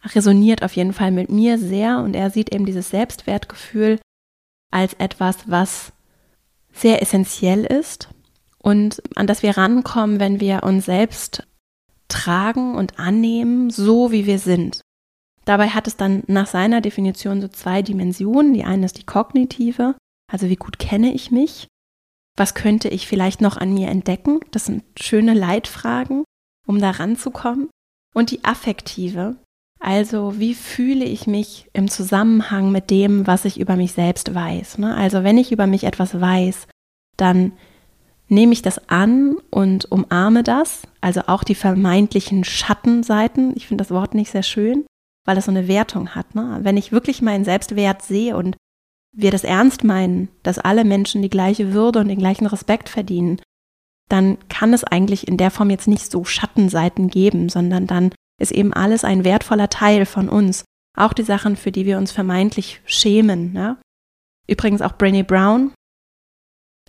resoniert 0.05 0.61
auf 0.63 0.75
jeden 0.75 0.93
Fall 0.93 1.09
mit 1.09 1.31
mir 1.31 1.57
sehr. 1.57 1.97
Und 1.97 2.13
er 2.13 2.29
sieht 2.29 2.53
eben 2.53 2.65
dieses 2.65 2.91
Selbstwertgefühl 2.91 3.99
als 4.71 4.93
etwas, 4.93 5.49
was 5.49 5.93
sehr 6.71 7.01
essentiell 7.01 7.65
ist 7.65 8.09
und 8.61 9.01
an 9.15 9.27
das 9.27 9.43
wir 9.43 9.57
rankommen, 9.57 10.19
wenn 10.19 10.39
wir 10.39 10.63
uns 10.63 10.85
selbst 10.85 11.47
tragen 12.07 12.75
und 12.75 12.99
annehmen, 12.99 13.69
so 13.69 14.11
wie 14.11 14.25
wir 14.25 14.39
sind. 14.39 14.81
Dabei 15.45 15.69
hat 15.69 15.87
es 15.87 15.95
dann 15.95 16.23
nach 16.27 16.47
seiner 16.47 16.81
Definition 16.81 17.41
so 17.41 17.47
zwei 17.47 17.81
Dimensionen. 17.81 18.53
Die 18.53 18.63
eine 18.63 18.85
ist 18.85 18.97
die 18.97 19.05
kognitive, 19.05 19.95
also 20.31 20.49
wie 20.49 20.55
gut 20.55 20.79
kenne 20.79 21.13
ich 21.13 21.31
mich? 21.31 21.67
Was 22.37 22.53
könnte 22.53 22.89
ich 22.89 23.07
vielleicht 23.07 23.41
noch 23.41 23.57
an 23.57 23.73
mir 23.73 23.87
entdecken? 23.87 24.39
Das 24.51 24.65
sind 24.65 24.83
schöne 24.99 25.33
Leitfragen, 25.33 26.23
um 26.67 26.79
da 26.79 26.91
ranzukommen. 26.91 27.69
Und 28.13 28.31
die 28.31 28.43
affektive, 28.43 29.37
also 29.79 30.39
wie 30.39 30.53
fühle 30.53 31.05
ich 31.05 31.27
mich 31.27 31.69
im 31.73 31.89
Zusammenhang 31.89 32.71
mit 32.71 32.89
dem, 32.89 33.27
was 33.27 33.45
ich 33.45 33.59
über 33.59 33.75
mich 33.75 33.93
selbst 33.93 34.33
weiß. 34.33 34.77
Ne? 34.77 34.95
Also 34.95 35.23
wenn 35.23 35.37
ich 35.37 35.51
über 35.51 35.67
mich 35.67 35.83
etwas 35.83 36.19
weiß, 36.19 36.67
dann 37.17 37.53
nehme 38.29 38.53
ich 38.53 38.61
das 38.61 38.89
an 38.89 39.37
und 39.49 39.91
umarme 39.91 40.43
das, 40.43 40.83
also 41.01 41.21
auch 41.27 41.43
die 41.43 41.55
vermeintlichen 41.55 42.43
Schattenseiten. 42.43 43.53
Ich 43.55 43.67
finde 43.67 43.83
das 43.83 43.91
Wort 43.91 44.13
nicht 44.13 44.31
sehr 44.31 44.43
schön, 44.43 44.85
weil 45.25 45.37
es 45.37 45.45
so 45.45 45.51
eine 45.51 45.67
Wertung 45.67 46.09
hat. 46.15 46.35
Ne? 46.35 46.59
Wenn 46.61 46.77
ich 46.77 46.91
wirklich 46.91 47.21
meinen 47.21 47.43
Selbstwert 47.43 48.01
sehe 48.03 48.37
und 48.37 48.55
wir 49.15 49.31
das 49.31 49.43
ernst 49.43 49.83
meinen, 49.83 50.29
dass 50.43 50.59
alle 50.59 50.85
Menschen 50.85 51.21
die 51.21 51.29
gleiche 51.29 51.73
Würde 51.73 51.99
und 51.99 52.07
den 52.07 52.19
gleichen 52.19 52.45
Respekt 52.45 52.89
verdienen, 52.89 53.41
dann 54.07 54.37
kann 54.49 54.73
es 54.73 54.83
eigentlich 54.83 55.27
in 55.27 55.37
der 55.37 55.51
Form 55.51 55.69
jetzt 55.69 55.87
nicht 55.87 56.11
so 56.11 56.23
Schattenseiten 56.23 57.09
geben, 57.09 57.49
sondern 57.49 57.87
dann 57.87 58.11
ist 58.39 58.51
eben 58.51 58.73
alles 58.73 59.03
ein 59.03 59.23
wertvoller 59.23 59.69
Teil 59.69 60.05
von 60.05 60.29
uns. 60.29 60.65
Auch 60.97 61.13
die 61.13 61.23
Sachen, 61.23 61.55
für 61.55 61.71
die 61.71 61.85
wir 61.85 61.97
uns 61.97 62.11
vermeintlich 62.11 62.81
schämen. 62.85 63.53
Ne? 63.53 63.77
Übrigens 64.47 64.81
auch 64.81 64.93
Brené 64.93 65.23
Brown, 65.23 65.71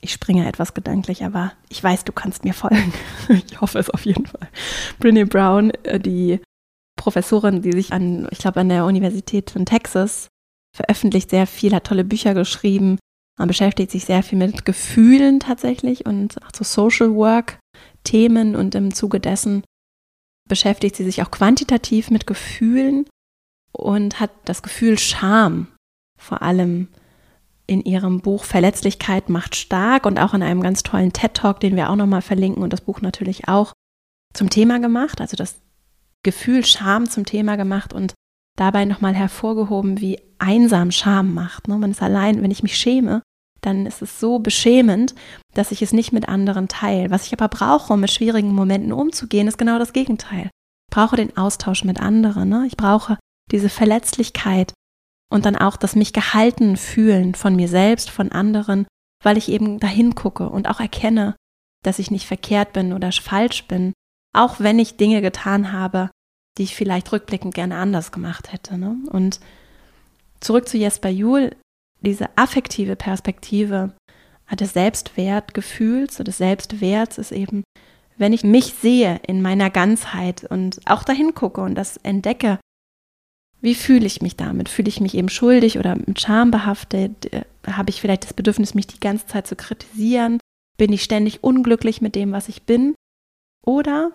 ich 0.00 0.12
springe 0.12 0.46
etwas 0.48 0.74
gedanklich, 0.74 1.24
aber 1.24 1.52
ich 1.68 1.82
weiß, 1.82 2.04
du 2.04 2.12
kannst 2.12 2.44
mir 2.44 2.54
folgen. 2.54 2.92
ich 3.28 3.60
hoffe 3.60 3.78
es 3.78 3.90
auf 3.90 4.04
jeden 4.04 4.26
Fall. 4.26 4.48
Brene 4.98 5.26
Brown, 5.26 5.70
äh, 5.84 6.00
die 6.00 6.40
Professorin, 6.96 7.62
die 7.62 7.72
sich 7.72 7.92
an, 7.92 8.28
ich 8.30 8.38
glaube, 8.38 8.60
an 8.60 8.68
der 8.68 8.84
Universität 8.84 9.50
von 9.50 9.66
Texas 9.66 10.28
veröffentlicht 10.76 11.30
sehr 11.30 11.46
viel, 11.46 11.74
hat 11.74 11.84
tolle 11.84 12.04
Bücher 12.04 12.34
geschrieben. 12.34 12.98
Man 13.38 13.48
beschäftigt 13.48 13.90
sich 13.90 14.04
sehr 14.04 14.22
viel 14.22 14.38
mit 14.38 14.64
Gefühlen 14.64 15.40
tatsächlich 15.40 16.06
und 16.06 16.42
auch 16.42 16.50
so 16.54 16.64
Social 16.64 17.14
Work 17.14 17.58
Themen 18.04 18.56
und 18.56 18.74
im 18.74 18.94
Zuge 18.94 19.20
dessen 19.20 19.62
beschäftigt 20.48 20.96
sie 20.96 21.04
sich 21.04 21.22
auch 21.22 21.30
quantitativ 21.30 22.10
mit 22.10 22.26
Gefühlen 22.26 23.06
und 23.72 24.20
hat 24.20 24.30
das 24.44 24.62
Gefühl 24.62 24.98
Scham 24.98 25.68
vor 26.18 26.42
allem 26.42 26.88
in 27.70 27.82
ihrem 27.82 28.20
Buch 28.20 28.42
Verletzlichkeit 28.42 29.28
macht 29.28 29.54
stark 29.54 30.04
und 30.04 30.18
auch 30.18 30.34
in 30.34 30.42
einem 30.42 30.60
ganz 30.60 30.82
tollen 30.82 31.12
TED 31.12 31.34
Talk, 31.34 31.60
den 31.60 31.76
wir 31.76 31.88
auch 31.88 31.94
nochmal 31.94 32.20
verlinken 32.20 32.64
und 32.64 32.72
das 32.72 32.80
Buch 32.80 33.00
natürlich 33.00 33.46
auch 33.46 33.72
zum 34.34 34.50
Thema 34.50 34.80
gemacht, 34.80 35.20
also 35.20 35.36
das 35.36 35.60
Gefühl 36.24 36.64
Scham 36.64 37.08
zum 37.08 37.24
Thema 37.24 37.54
gemacht 37.54 37.92
und 37.92 38.14
dabei 38.58 38.84
nochmal 38.84 39.14
hervorgehoben, 39.14 40.00
wie 40.00 40.18
einsam 40.38 40.90
Scham 40.90 41.32
macht. 41.32 41.68
Ne? 41.68 41.78
Man 41.78 41.92
ist 41.92 42.02
allein, 42.02 42.42
wenn 42.42 42.50
ich 42.50 42.64
mich 42.64 42.76
schäme, 42.76 43.22
dann 43.60 43.86
ist 43.86 44.02
es 44.02 44.18
so 44.18 44.40
beschämend, 44.40 45.14
dass 45.54 45.70
ich 45.70 45.80
es 45.80 45.92
nicht 45.92 46.12
mit 46.12 46.28
anderen 46.28 46.66
teile. 46.66 47.10
Was 47.10 47.26
ich 47.26 47.32
aber 47.32 47.46
brauche, 47.46 47.92
um 47.92 48.00
mit 48.00 48.10
schwierigen 48.10 48.52
Momenten 48.52 48.92
umzugehen, 48.92 49.46
ist 49.46 49.58
genau 49.58 49.78
das 49.78 49.92
Gegenteil. 49.92 50.50
Ich 50.90 50.96
brauche 50.96 51.14
den 51.14 51.36
Austausch 51.36 51.84
mit 51.84 52.00
anderen. 52.00 52.48
Ne? 52.48 52.64
Ich 52.66 52.76
brauche 52.76 53.16
diese 53.52 53.68
Verletzlichkeit, 53.68 54.72
und 55.30 55.46
dann 55.46 55.56
auch 55.56 55.76
das 55.76 55.96
mich 55.96 56.12
gehalten 56.12 56.76
fühlen 56.76 57.34
von 57.34 57.56
mir 57.56 57.68
selbst, 57.68 58.10
von 58.10 58.32
anderen, 58.32 58.86
weil 59.22 59.38
ich 59.38 59.48
eben 59.48 59.78
dahin 59.78 60.14
gucke 60.14 60.48
und 60.48 60.68
auch 60.68 60.80
erkenne, 60.80 61.36
dass 61.82 61.98
ich 61.98 62.10
nicht 62.10 62.26
verkehrt 62.26 62.72
bin 62.72 62.92
oder 62.92 63.10
falsch 63.12 63.66
bin, 63.66 63.92
auch 64.34 64.60
wenn 64.60 64.78
ich 64.78 64.96
Dinge 64.96 65.22
getan 65.22 65.72
habe, 65.72 66.10
die 66.58 66.64
ich 66.64 66.76
vielleicht 66.76 67.10
rückblickend 67.12 67.54
gerne 67.54 67.76
anders 67.76 68.12
gemacht 68.12 68.52
hätte. 68.52 68.76
Ne? 68.76 68.96
Und 69.10 69.40
zurück 70.40 70.68
zu 70.68 70.76
Jesper 70.76 71.08
Juhl, 71.08 71.56
diese 72.00 72.28
affektive 72.36 72.96
Perspektive 72.96 73.92
des 74.52 74.72
Selbstwertgefühls, 74.72 76.16
des 76.16 76.38
Selbstwerts 76.38 77.18
ist 77.18 77.32
eben, 77.32 77.62
wenn 78.16 78.32
ich 78.32 78.42
mich 78.42 78.74
sehe 78.74 79.20
in 79.26 79.42
meiner 79.42 79.70
Ganzheit 79.70 80.44
und 80.44 80.80
auch 80.86 81.04
dahin 81.04 81.34
gucke 81.34 81.60
und 81.60 81.76
das 81.76 81.96
entdecke, 81.98 82.58
wie 83.60 83.74
fühle 83.74 84.06
ich 84.06 84.22
mich 84.22 84.36
damit? 84.36 84.68
Fühle 84.68 84.88
ich 84.88 85.00
mich 85.00 85.14
eben 85.14 85.28
schuldig 85.28 85.78
oder 85.78 85.96
mit 85.96 86.20
Scham 86.20 86.50
behaftet? 86.50 87.32
Äh, 87.32 87.42
habe 87.66 87.90
ich 87.90 88.00
vielleicht 88.00 88.24
das 88.24 88.34
Bedürfnis, 88.34 88.74
mich 88.74 88.86
die 88.86 89.00
ganze 89.00 89.26
Zeit 89.26 89.46
zu 89.46 89.56
kritisieren? 89.56 90.38
Bin 90.78 90.92
ich 90.92 91.02
ständig 91.02 91.44
unglücklich 91.44 92.00
mit 92.00 92.14
dem, 92.14 92.32
was 92.32 92.48
ich 92.48 92.62
bin? 92.62 92.94
Oder 93.66 94.12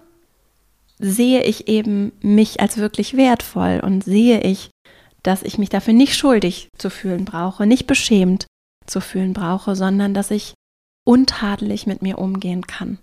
sehe 0.97 1.43
ich 1.43 1.67
eben 1.67 2.11
mich 2.21 2.59
als 2.59 2.77
wirklich 2.77 3.17
wertvoll 3.17 3.81
und 3.83 4.03
sehe 4.03 4.41
ich, 4.41 4.71
dass 5.23 5.43
ich 5.43 5.57
mich 5.57 5.69
dafür 5.69 5.93
nicht 5.93 6.15
schuldig 6.15 6.69
zu 6.77 6.89
fühlen 6.89 7.25
brauche, 7.25 7.65
nicht 7.65 7.87
beschämt 7.87 8.45
zu 8.87 9.01
fühlen 9.01 9.33
brauche, 9.33 9.75
sondern 9.75 10.13
dass 10.13 10.31
ich 10.31 10.53
untadelig 11.05 11.85
mit 11.85 12.01
mir 12.01 12.17
umgehen 12.17 12.65
kann. 12.65 12.99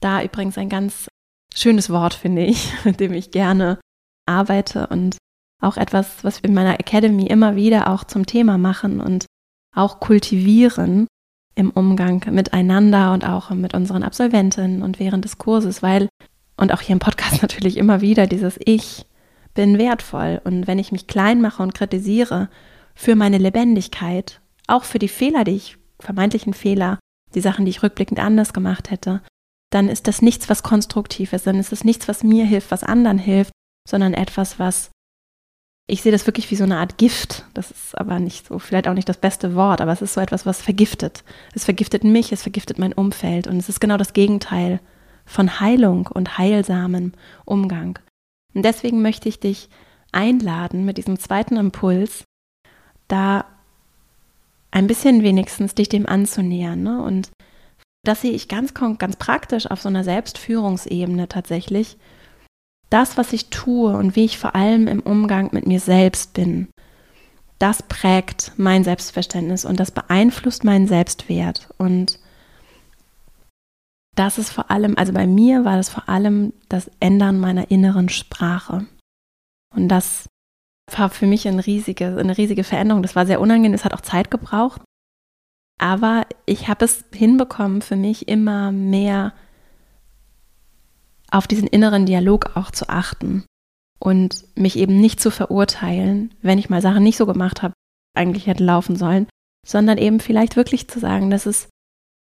Da 0.00 0.22
übrigens 0.22 0.56
ein 0.58 0.68
ganz 0.68 1.08
schönes 1.54 1.90
Wort, 1.90 2.14
finde 2.14 2.44
ich, 2.44 2.72
mit 2.84 3.00
dem 3.00 3.12
ich 3.12 3.30
gerne 3.30 3.78
arbeite 4.26 4.86
und 4.88 5.16
auch 5.62 5.76
etwas, 5.76 6.22
was 6.22 6.42
wir 6.42 6.48
in 6.48 6.54
meiner 6.54 6.78
Academy 6.78 7.26
immer 7.26 7.56
wieder 7.56 7.90
auch 7.90 8.04
zum 8.04 8.26
Thema 8.26 8.58
machen 8.58 9.00
und 9.00 9.26
auch 9.74 10.00
kultivieren 10.00 11.06
im 11.54 11.70
Umgang 11.70 12.22
miteinander 12.30 13.12
und 13.12 13.26
auch 13.26 13.50
mit 13.50 13.74
unseren 13.74 14.02
Absolventinnen 14.02 14.82
und 14.82 14.98
während 14.98 15.24
des 15.24 15.38
Kurses, 15.38 15.82
weil, 15.82 16.08
und 16.56 16.72
auch 16.72 16.80
hier 16.80 16.92
im 16.92 17.00
Podcast 17.00 17.42
natürlich 17.42 17.76
immer 17.76 18.00
wieder 18.00 18.26
dieses 18.26 18.58
Ich 18.64 19.06
bin 19.54 19.78
wertvoll. 19.78 20.40
Und 20.44 20.66
wenn 20.66 20.78
ich 20.78 20.92
mich 20.92 21.06
klein 21.06 21.40
mache 21.40 21.62
und 21.62 21.74
kritisiere 21.74 22.48
für 22.94 23.16
meine 23.16 23.38
Lebendigkeit, 23.38 24.40
auch 24.66 24.84
für 24.84 24.98
die 24.98 25.08
Fehler, 25.08 25.44
die 25.44 25.52
ich, 25.52 25.78
vermeintlichen 25.98 26.54
Fehler, 26.54 26.98
die 27.34 27.40
Sachen, 27.40 27.64
die 27.64 27.70
ich 27.70 27.82
rückblickend 27.82 28.20
anders 28.20 28.52
gemacht 28.52 28.90
hätte, 28.90 29.22
dann 29.70 29.88
ist 29.88 30.06
das 30.06 30.22
nichts, 30.22 30.48
was 30.48 30.62
konstruktiv 30.62 31.32
ist, 31.32 31.46
dann 31.46 31.58
ist 31.58 31.72
es 31.72 31.84
nichts, 31.84 32.06
was 32.06 32.22
mir 32.22 32.44
hilft, 32.44 32.70
was 32.70 32.84
anderen 32.84 33.18
hilft, 33.18 33.52
sondern 33.88 34.14
etwas, 34.14 34.58
was 34.58 34.90
ich 35.88 36.02
sehe 36.02 36.12
das 36.12 36.26
wirklich 36.26 36.50
wie 36.50 36.56
so 36.56 36.64
eine 36.64 36.78
Art 36.78 36.98
Gift. 36.98 37.44
Das 37.54 37.70
ist 37.70 37.96
aber 37.96 38.18
nicht 38.18 38.48
so, 38.48 38.58
vielleicht 38.58 38.88
auch 38.88 38.94
nicht 38.94 39.08
das 39.08 39.18
beste 39.18 39.54
Wort, 39.54 39.80
aber 39.80 39.92
es 39.92 40.02
ist 40.02 40.14
so 40.14 40.20
etwas, 40.20 40.44
was 40.44 40.60
vergiftet. 40.60 41.22
Es 41.54 41.64
vergiftet 41.64 42.02
mich, 42.02 42.32
es 42.32 42.42
vergiftet 42.42 42.78
mein 42.78 42.92
Umfeld 42.92 43.46
und 43.46 43.56
es 43.56 43.68
ist 43.68 43.80
genau 43.80 43.96
das 43.96 44.12
Gegenteil 44.12 44.80
von 45.24 45.60
Heilung 45.60 46.08
und 46.08 46.38
heilsamem 46.38 47.12
Umgang. 47.44 47.98
Und 48.54 48.64
deswegen 48.64 49.02
möchte 49.02 49.28
ich 49.28 49.38
dich 49.38 49.68
einladen 50.12 50.84
mit 50.84 50.98
diesem 50.98 51.18
zweiten 51.18 51.56
Impuls, 51.56 52.24
da 53.06 53.44
ein 54.70 54.86
bisschen 54.86 55.22
wenigstens 55.22 55.74
dich 55.74 55.88
dem 55.88 56.06
anzunähern. 56.06 56.82
Ne? 56.82 57.02
Und 57.02 57.30
das 58.04 58.22
sehe 58.22 58.32
ich 58.32 58.48
ganz, 58.48 58.74
ganz 58.74 59.16
praktisch 59.16 59.70
auf 59.70 59.80
so 59.80 59.88
einer 59.88 60.04
Selbstführungsebene 60.04 61.28
tatsächlich 61.28 61.96
das, 62.90 63.16
was 63.16 63.32
ich 63.32 63.50
tue 63.50 63.96
und 63.96 64.16
wie 64.16 64.24
ich 64.24 64.38
vor 64.38 64.54
allem 64.54 64.86
im 64.86 65.00
Umgang 65.00 65.50
mit 65.52 65.66
mir 65.66 65.80
selbst 65.80 66.34
bin, 66.34 66.68
das 67.58 67.82
prägt 67.82 68.52
mein 68.56 68.84
Selbstverständnis 68.84 69.64
und 69.64 69.80
das 69.80 69.90
beeinflusst 69.90 70.64
meinen 70.64 70.86
Selbstwert. 70.86 71.68
Und 71.78 72.18
das 74.14 74.38
ist 74.38 74.50
vor 74.50 74.70
allem, 74.70 74.96
also 74.96 75.12
bei 75.12 75.26
mir 75.26 75.64
war 75.64 75.76
das 75.76 75.88
vor 75.88 76.08
allem 76.08 76.52
das 76.68 76.90
Ändern 77.00 77.38
meiner 77.40 77.70
inneren 77.70 78.08
Sprache. 78.08 78.86
Und 79.74 79.88
das 79.88 80.28
war 80.94 81.10
für 81.10 81.26
mich 81.26 81.48
eine 81.48 81.66
riesige, 81.66 82.16
eine 82.18 82.36
riesige 82.36 82.64
Veränderung. 82.64 83.02
Das 83.02 83.16
war 83.16 83.26
sehr 83.26 83.40
unangenehm, 83.40 83.74
es 83.74 83.84
hat 83.84 83.94
auch 83.94 84.00
Zeit 84.00 84.30
gebraucht. 84.30 84.82
Aber 85.78 86.26
ich 86.46 86.68
habe 86.68 86.84
es 86.84 87.04
hinbekommen, 87.12 87.82
für 87.82 87.96
mich 87.96 88.28
immer 88.28 88.72
mehr 88.72 89.34
auf 91.36 91.46
diesen 91.46 91.68
inneren 91.68 92.06
Dialog 92.06 92.56
auch 92.56 92.70
zu 92.70 92.88
achten 92.88 93.44
und 93.98 94.44
mich 94.56 94.76
eben 94.76 95.00
nicht 95.00 95.20
zu 95.20 95.30
verurteilen, 95.30 96.34
wenn 96.40 96.58
ich 96.58 96.70
mal 96.70 96.80
Sachen 96.80 97.02
nicht 97.02 97.18
so 97.18 97.26
gemacht 97.26 97.62
habe, 97.62 97.74
eigentlich 98.14 98.46
hätte 98.46 98.64
laufen 98.64 98.96
sollen, 98.96 99.26
sondern 99.66 99.98
eben 99.98 100.20
vielleicht 100.20 100.56
wirklich 100.56 100.88
zu 100.88 100.98
sagen, 100.98 101.30
dass 101.30 101.44
es, 101.44 101.68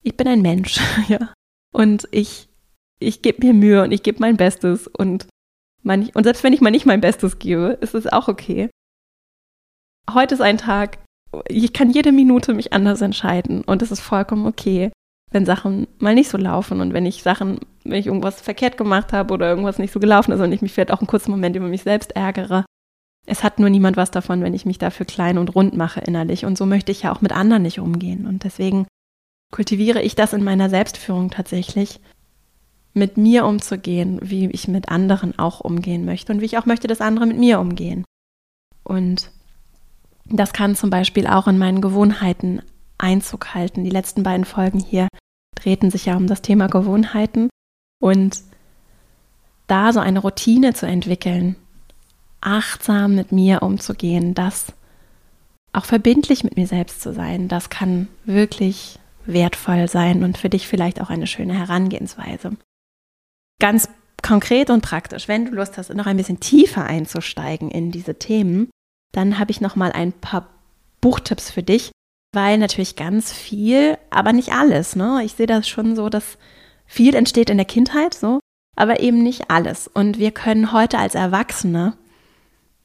ich 0.03 0.17
bin 0.17 0.29
ein 0.29 0.43
Mensch, 0.43 0.81
ja, 1.09 1.33
und 1.73 2.09
ich, 2.11 2.49
ich 2.99 3.23
gebe 3.23 3.47
mir 3.47 3.55
Mühe 3.55 3.83
und 3.83 3.93
ich 3.93 4.03
gebe 4.03 4.21
mein 4.21 4.37
Bestes 4.37 4.87
und 4.87 5.27
manch, 5.83 6.15
und 6.15 6.25
selbst 6.25 6.45
wenn 6.45 6.53
ich 6.53 6.61
mal 6.61 6.71
nicht 6.71 6.87
mein 6.87 7.01
Bestes 7.01 7.39
gebe, 7.39 7.79
ist 7.81 7.95
es 7.95 8.07
auch 8.07 8.29
okay. 8.29 8.69
Heute 10.13 10.35
ist 10.35 10.43
ein 10.43 10.59
Tag, 10.59 10.99
ich 11.49 11.73
kann 11.73 11.91
jede 11.91 12.13
Minute 12.13 12.53
mich 12.53 12.75
anders 12.75 13.01
entscheiden 13.01 13.63
und 13.63 13.81
es 13.81 13.93
ist 13.93 14.01
vollkommen 14.01 14.47
okay, 14.47 14.91
wenn 15.31 15.47
Sachen 15.47 15.87
mal 15.99 16.15
nicht 16.15 16.29
so 16.29 16.37
laufen 16.37 16.81
und 16.81 16.93
wenn 16.93 17.07
ich 17.07 17.23
Sachen, 17.23 17.61
wenn 17.91 18.01
ich 18.01 18.07
irgendwas 18.07 18.41
verkehrt 18.41 18.77
gemacht 18.77 19.13
habe 19.13 19.35
oder 19.35 19.49
irgendwas 19.49 19.79
nicht 19.79 19.93
so 19.93 20.01
gelaufen 20.01 20.33
ist 20.33 20.41
und 20.41 20.53
ich 20.53 20.63
mich 20.63 20.73
vielleicht 20.73 20.93
auch 20.93 21.01
einen 21.01 21.07
kurzen 21.07 21.31
Moment 21.31 21.57
über 21.57 21.69
mich 21.69 21.83
selbst 21.83 22.13
ärgere. 22.13 22.65
Es 23.27 23.45
hat 23.45 23.59
nur 23.59 23.71
niemand 23.71 23.97
was 23.97 24.11
davon, 24.11 24.43
wenn 24.43 24.55
ich 24.55 24.67
mich 24.67 24.79
dafür 24.79 25.07
klein 25.07 25.39
und 25.39 25.55
rund 25.55 25.77
mache 25.77 26.01
innerlich 26.01 26.45
und 26.45 26.57
so 26.57 26.67
möchte 26.67 26.93
ich 26.93 27.03
ja 27.03 27.13
auch 27.13 27.21
mit 27.21 27.33
anderen 27.33 27.63
nicht 27.63 27.81
umgehen 27.81 28.27
und 28.27 28.45
deswegen 28.45 28.87
kultiviere 29.53 30.01
ich 30.03 30.15
das 30.15 30.33
in 30.33 30.45
meiner 30.45 30.71
Selbstführung 30.71 31.31
tatsächlich, 31.31 32.01
mit 32.93 33.17
mir 33.17 33.47
umzugehen, 33.47 34.19
wie 34.23 34.49
ich 34.51 34.69
mit 34.69 34.89
anderen 34.89 35.39
auch 35.39 35.61
umgehen 35.61 36.05
möchte 36.05 36.33
und 36.33 36.41
wie 36.41 36.47
ich 36.47 36.59
auch 36.59 36.67
möchte, 36.67 36.89
dass 36.89 37.01
andere 37.01 37.27
mit 37.27 37.39
mir 37.39 37.61
umgehen. 37.61 38.05
Und 38.83 39.31
das 40.25 40.53
kann 40.53 40.75
zum 40.75 40.91
Beispiel 40.91 41.27
auch 41.27 41.47
in 41.47 41.59
meinen 41.59 41.81
Gewohnheiten 41.81 42.63
Einzug 42.99 43.55
halten. 43.55 43.85
Die 43.85 43.91
letzten 43.91 44.23
beiden 44.23 44.45
Folgen 44.45 44.81
hier 44.81 45.09
drehten 45.55 45.91
sich 45.91 46.07
ja 46.07 46.17
um 46.17 46.27
das 46.27 46.43
Thema 46.43 46.67
Gewohnheiten 46.69 47.49
und 48.01 48.41
da 49.67 49.93
so 49.93 50.01
eine 50.01 50.19
Routine 50.19 50.75
zu 50.75 50.87
entwickeln, 50.87 51.55
achtsam 52.41 53.15
mit 53.15 53.31
mir 53.31 53.63
umzugehen, 53.63 54.35
das 54.35 54.73
auch 55.73 55.85
verbindlich 55.85 56.43
mit 56.43 56.57
mir 56.57 56.67
selbst 56.67 57.01
zu 57.01 57.13
sein, 57.13 57.47
das 57.47 57.71
kann 57.71 58.09
wirklich 58.25 58.99
wertvoll 59.27 59.89
sein 59.89 60.25
und 60.25 60.39
für 60.39 60.49
dich 60.49 60.67
vielleicht 60.67 61.01
auch 61.01 61.11
eine 61.11 61.29
schöne 61.29 61.55
Herangehensweise. 61.55 62.57
Ganz 63.61 63.89
konkret 64.23 64.71
und 64.71 64.81
praktisch, 64.81 65.29
wenn 65.29 65.45
du 65.45 65.53
Lust 65.53 65.79
hast, 65.79 65.95
noch 65.95 66.07
ein 66.07 66.17
bisschen 66.17 66.41
tiefer 66.41 66.85
einzusteigen 66.85 67.71
in 67.71 67.93
diese 67.93 68.19
Themen, 68.19 68.71
dann 69.13 69.39
habe 69.39 69.51
ich 69.51 69.61
noch 69.61 69.77
mal 69.77 69.93
ein 69.93 70.13
paar 70.13 70.49
Buchtipps 71.01 71.51
für 71.51 71.63
dich, 71.63 71.93
weil 72.33 72.59
natürlich 72.59 72.97
ganz 72.97 73.33
viel, 73.33 73.99
aber 74.11 74.33
nicht 74.33 74.53
alles. 74.53 74.97
Ne? 74.97 75.23
Ich 75.25 75.35
sehe 75.35 75.47
das 75.47 75.69
schon 75.69 75.95
so, 75.97 76.09
dass 76.09 76.39
viel 76.91 77.15
entsteht 77.15 77.51
in 77.51 77.57
der 77.57 77.67
Kindheit, 77.67 78.15
so, 78.15 78.41
aber 78.77 78.99
eben 78.99 79.23
nicht 79.23 79.49
alles. 79.49 79.87
Und 79.87 80.19
wir 80.19 80.33
können 80.33 80.73
heute 80.73 80.99
als 80.99 81.15
Erwachsene 81.15 81.97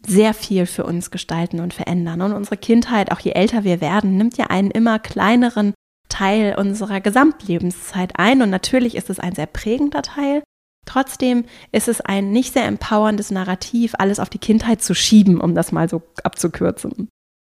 sehr 0.06 0.36
viel 0.36 0.68
für 0.68 0.86
uns 0.86 1.10
gestalten 1.10 1.60
und 1.60 1.74
verändern. 1.74 2.22
Und 2.22 2.34
unsere 2.34 2.58
Kindheit, 2.58 3.12
auch 3.12 3.20
je 3.20 3.32
älter 3.32 3.64
wir 3.64 3.82
werden, 3.82 4.16
nimmt 4.16 4.38
ja 4.38 4.46
einen 4.46 4.70
immer 4.70 5.00
kleineren 5.00 5.74
Teil 6.08 6.56
unserer 6.56 7.02
Gesamtlebenszeit 7.02 8.20
ein. 8.20 8.44
Und 8.44 8.52
natürlich 8.52 8.94
ist 8.94 9.10
es 9.10 9.20
ein 9.20 9.34
sehr 9.34 9.48
prägender 9.48 10.04
Teil. 10.04 10.44
Trotzdem 10.86 11.46
ist 11.72 11.88
es 11.88 12.00
ein 12.00 12.32
nicht 12.32 12.54
sehr 12.54 12.66
empowerndes 12.66 13.32
Narrativ, 13.32 13.96
alles 13.98 14.20
auf 14.20 14.30
die 14.30 14.38
Kindheit 14.38 14.84
zu 14.84 14.94
schieben, 14.94 15.42
um 15.42 15.56
das 15.56 15.72
mal 15.72 15.90
so 15.90 16.04
abzukürzen. 16.24 17.10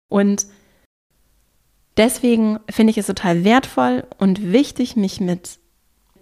Und 0.10 0.48
deswegen 1.96 2.60
finde 2.70 2.92
ich 2.92 2.98
es 2.98 3.08
total 3.08 3.46
wertvoll 3.46 4.04
und 4.18 4.52
wichtig, 4.52 4.98
mich 4.98 5.22
mit 5.22 5.61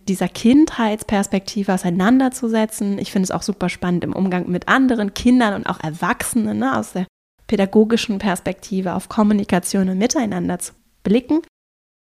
dieser 0.08 0.28
Kindheitsperspektive 0.28 1.74
auseinanderzusetzen. 1.74 2.98
Ich 2.98 3.12
finde 3.12 3.26
es 3.26 3.32
auch 3.32 3.42
super 3.42 3.70
spannend 3.70 4.04
im 4.04 4.14
Umgang 4.14 4.50
mit 4.50 4.68
anderen 4.68 5.14
Kindern 5.14 5.54
und 5.54 5.68
auch 5.68 5.80
Erwachsenen 5.80 6.60
ne, 6.60 6.78
aus 6.78 6.94
der 6.94 7.08
pädagogischen 7.48 8.20
Perspektive 8.20 8.94
auf 8.94 9.10
Kommunikation 9.10 9.90
und 9.90 9.98
Miteinander 9.98 10.60
zu 10.60 10.74
blicken. 11.04 11.42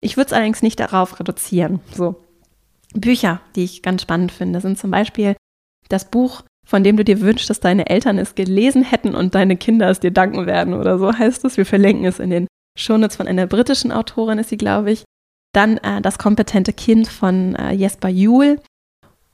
Ich 0.01 0.17
würde 0.17 0.27
es 0.27 0.33
allerdings 0.33 0.63
nicht 0.63 0.81
darauf 0.81 1.21
reduzieren. 1.21 1.81
So, 1.95 2.17
Bücher, 2.95 3.41
die 3.55 3.65
ich 3.65 3.83
ganz 3.83 4.03
spannend 4.03 4.33
finde, 4.33 4.61
sind 4.61 4.79
zum 4.79 4.91
Beispiel 4.91 5.37
das 5.89 6.11
Buch, 6.11 6.43
von 6.67 6.83
dem 6.83 6.97
du 6.97 7.05
dir 7.05 7.21
wünschst, 7.21 7.51
dass 7.51 7.61
deine 7.61 7.89
Eltern 7.89 8.19
es 8.19 8.35
gelesen 8.35 8.83
hätten 8.83 9.15
und 9.15 9.35
deine 9.35 9.57
Kinder 9.57 9.91
es 9.91 10.01
dir 10.01 10.11
danken 10.11 10.47
werden 10.47 10.75
oder 10.75 10.99
so 10.99 11.13
heißt 11.13 11.45
es. 11.45 11.57
Wir 11.57 11.67
verlinken 11.67 12.07
es 12.07 12.19
in 12.19 12.31
den 12.31 12.47
Shownotes 12.79 13.17
von 13.17 13.29
einer 13.29 13.47
britischen 13.47 13.93
Autorin, 13.93 14.39
ist 14.39 14.49
sie, 14.49 14.57
glaube 14.57 14.93
ich. 14.93 15.05
Dann 15.55 15.79
äh, 15.79 16.03
Das 16.03 16.19
kompetente 16.19 16.75
Kind 16.75 17.09
von 17.09 17.55
äh, 17.55 17.73
Jesper 17.73 18.09
Juhl. 18.09 18.61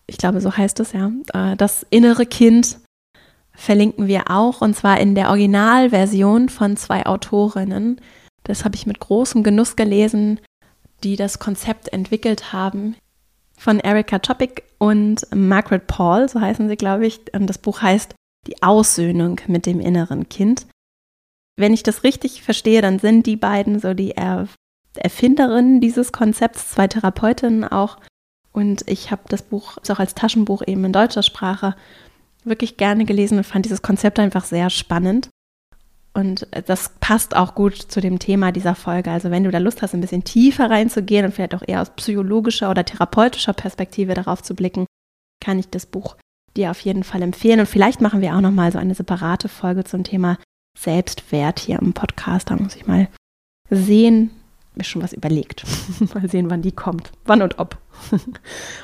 Ich 0.07 0.19
glaube, 0.19 0.41
so 0.41 0.57
heißt 0.57 0.79
es 0.81 0.93
ja. 0.93 1.11
Äh, 1.33 1.57
das 1.57 1.85
innere 1.91 2.27
Kind 2.27 2.79
verlinken 3.53 4.07
wir 4.07 4.31
auch 4.31 4.61
und 4.61 4.75
zwar 4.75 5.01
in 5.01 5.15
der 5.15 5.29
Originalversion 5.29 6.49
von 6.49 6.77
zwei 6.77 7.07
Autorinnen. 7.07 8.01
Das 8.45 8.65
habe 8.65 8.77
ich 8.77 8.87
mit 8.87 9.01
großem 9.01 9.43
Genuss 9.43 9.77
gelesen, 9.77 10.41
die 11.03 11.17
das 11.17 11.39
Konzept 11.39 11.93
entwickelt 11.93 12.53
haben 12.53 12.97
von 13.57 13.79
Erika 13.79 14.19
Topic 14.19 14.63
und 14.79 15.27
Margaret 15.35 15.87
Paul, 15.87 16.29
so 16.29 16.41
heißen 16.41 16.69
sie, 16.69 16.77
glaube 16.77 17.07
ich. 17.07 17.21
Und 17.35 17.47
das 17.47 17.59
Buch 17.59 17.83
heißt 17.83 18.15
Die 18.47 18.63
Aussöhnung 18.63 19.41
mit 19.47 19.67
dem 19.67 19.81
inneren 19.81 20.29
Kind. 20.31 20.67
Wenn 21.57 21.75
ich 21.75 21.83
das 21.83 22.05
richtig 22.05 22.43
verstehe, 22.43 22.81
dann 22.81 22.99
sind 22.99 23.27
die 23.27 23.37
beiden 23.37 23.79
so 23.79 23.93
die 23.93 24.13
er 24.13 24.49
Erfinderinnen 24.97 25.81
dieses 25.81 26.13
Konzepts, 26.13 26.71
zwei 26.71 26.89
Therapeutinnen 26.89 27.65
auch. 27.65 27.99
Und 28.53 28.83
ich 28.89 29.11
habe 29.11 29.23
das 29.29 29.43
Buch 29.43 29.79
auch 29.89 29.99
als 29.99 30.15
Taschenbuch 30.15 30.63
eben 30.67 30.85
in 30.85 30.93
deutscher 30.93 31.23
Sprache 31.23 31.77
wirklich 32.45 32.77
gerne 32.77 33.05
gelesen 33.05 33.39
und 33.39 33.45
fand 33.45 33.65
dieses 33.65 33.83
Konzept 33.83 34.19
einfach 34.19 34.45
sehr 34.45 34.71
spannend. 34.71 35.29
Und 36.13 36.49
das 36.67 36.93
passt 36.99 37.37
auch 37.37 37.55
gut 37.55 37.77
zu 37.77 38.01
dem 38.01 38.19
Thema 38.19 38.51
dieser 38.51 38.75
Folge. 38.75 39.11
Also 39.11 39.31
wenn 39.31 39.45
du 39.45 39.51
da 39.51 39.59
Lust 39.59 39.81
hast, 39.81 39.95
ein 39.95 40.01
bisschen 40.01 40.25
tiefer 40.25 40.69
reinzugehen 40.69 41.25
und 41.25 41.33
vielleicht 41.33 41.55
auch 41.55 41.63
eher 41.67 41.81
aus 41.81 41.91
psychologischer 41.91 42.71
oder 42.71 42.85
therapeutischer 42.85 43.53
Perspektive 43.53 44.15
darauf 44.15 44.43
zu 44.43 44.55
blicken, 44.55 44.87
kann 45.41 45.59
ich 45.59 45.69
das 45.69 45.87
Buch 45.87 46.17
dir 46.57 46.73
auf 46.73 46.81
jeden 46.81 47.05
Fall 47.05 47.23
empfehlen. 47.23 47.61
Und 47.61 47.67
vielleicht 47.67 48.01
machen 48.01 48.21
wir 48.21 48.35
auch 48.35 48.41
noch 48.41 48.51
mal 48.51 48.73
so 48.73 48.79
eine 48.79 48.95
separate 48.95 49.49
Folge 49.49 49.85
zum 49.85 50.03
Thema 50.03 50.37
Selbstwert 50.77 51.61
hier 51.61 51.79
im 51.79 51.93
Podcast. 51.93 52.51
Da 52.51 52.57
muss 52.57 52.75
ich 52.75 52.89
mal 52.89 53.09
sehen, 53.71 54.31
mir 54.81 54.85
schon 54.85 55.03
was 55.03 55.13
überlegt. 55.13 55.65
mal 56.15 56.29
sehen, 56.29 56.51
wann 56.51 56.63
die 56.63 56.73
kommt, 56.73 57.13
wann 57.25 57.43
und 57.43 57.59
ob. 57.59 57.79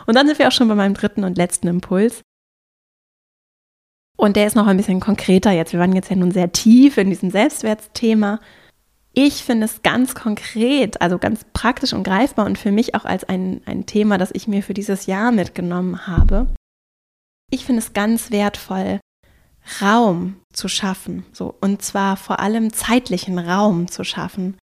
und 0.07 0.15
dann 0.15 0.27
sind 0.27 0.39
wir 0.39 0.49
auch 0.49 0.53
schon 0.53 0.69
bei 0.69 0.75
meinem 0.75 0.95
dritten 0.95 1.25
und 1.25 1.37
letzten 1.37 1.69
Impuls. 1.69 2.23
Und 4.17 4.37
der 4.37 4.47
ist 4.47 4.57
noch 4.57 4.67
ein 4.67 4.77
bisschen 4.77 5.01
konkreter 5.01 5.53
jetzt. 5.53 5.73
Wir 5.73 5.81
waren 5.81 5.95
jetzt 5.95 6.11
ja 6.11 6.17
nun 6.17 6.31
sehr 6.31 6.53
tief 6.53 6.97
in 6.97 7.11
diesem 7.11 7.31
Selbstwertthema. 7.31 8.41
Ich 9.13 9.45
finde 9.45 9.65
es 9.65 9.83
ganz 9.83 10.15
konkret, 10.15 11.01
also 11.01 11.19
ganz 11.19 11.45
praktisch 11.53 11.93
und 11.93 12.03
greifbar 12.03 12.47
und 12.47 12.59
für 12.59 12.73
mich 12.73 12.95
auch 12.95 13.05
als 13.05 13.25
ein, 13.25 13.63
ein 13.65 13.87
Thema, 13.87 14.19
das 14.19 14.31
ich 14.33 14.47
mir 14.47 14.63
für 14.63 14.75
dieses 14.75 15.07
Jahr 15.07 15.33
mitgenommen 15.33 16.07
habe. 16.07 16.49
Ich 17.51 17.65
finde 17.65 17.81
es 17.81 17.93
ganz 17.93 18.31
wertvoll, 18.31 19.01
Raum 19.81 20.37
zu 20.53 20.69
schaffen, 20.69 21.25
so 21.33 21.55
und 21.61 21.83
zwar 21.83 22.17
vor 22.17 22.41
allem 22.41 22.73
zeitlichen 22.73 23.39
Raum 23.39 23.89
zu 23.89 24.05
schaffen. 24.05 24.57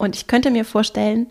Und 0.00 0.16
ich 0.16 0.26
könnte 0.26 0.50
mir 0.50 0.64
vorstellen, 0.64 1.28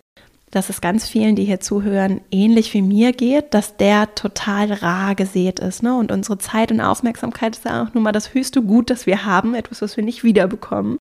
dass 0.52 0.68
es 0.68 0.80
ganz 0.80 1.08
vielen, 1.08 1.34
die 1.34 1.44
hier 1.44 1.58
zuhören, 1.58 2.20
ähnlich 2.30 2.72
wie 2.72 2.82
mir 2.82 3.12
geht, 3.12 3.52
dass 3.52 3.76
der 3.76 4.14
total 4.14 4.72
rar 4.72 5.16
gesät 5.16 5.58
ist. 5.58 5.82
Ne? 5.82 5.96
Und 5.96 6.12
unsere 6.12 6.38
Zeit 6.38 6.70
und 6.70 6.80
Aufmerksamkeit 6.80 7.56
ist 7.56 7.64
ja 7.64 7.82
auch 7.82 7.94
nun 7.94 8.04
mal 8.04 8.12
das 8.12 8.32
höchste 8.32 8.62
Gut, 8.62 8.88
das 8.88 9.06
wir 9.06 9.24
haben, 9.24 9.56
etwas, 9.56 9.82
was 9.82 9.96
wir 9.96 10.04
nicht 10.04 10.22
wiederbekommen. 10.22 10.98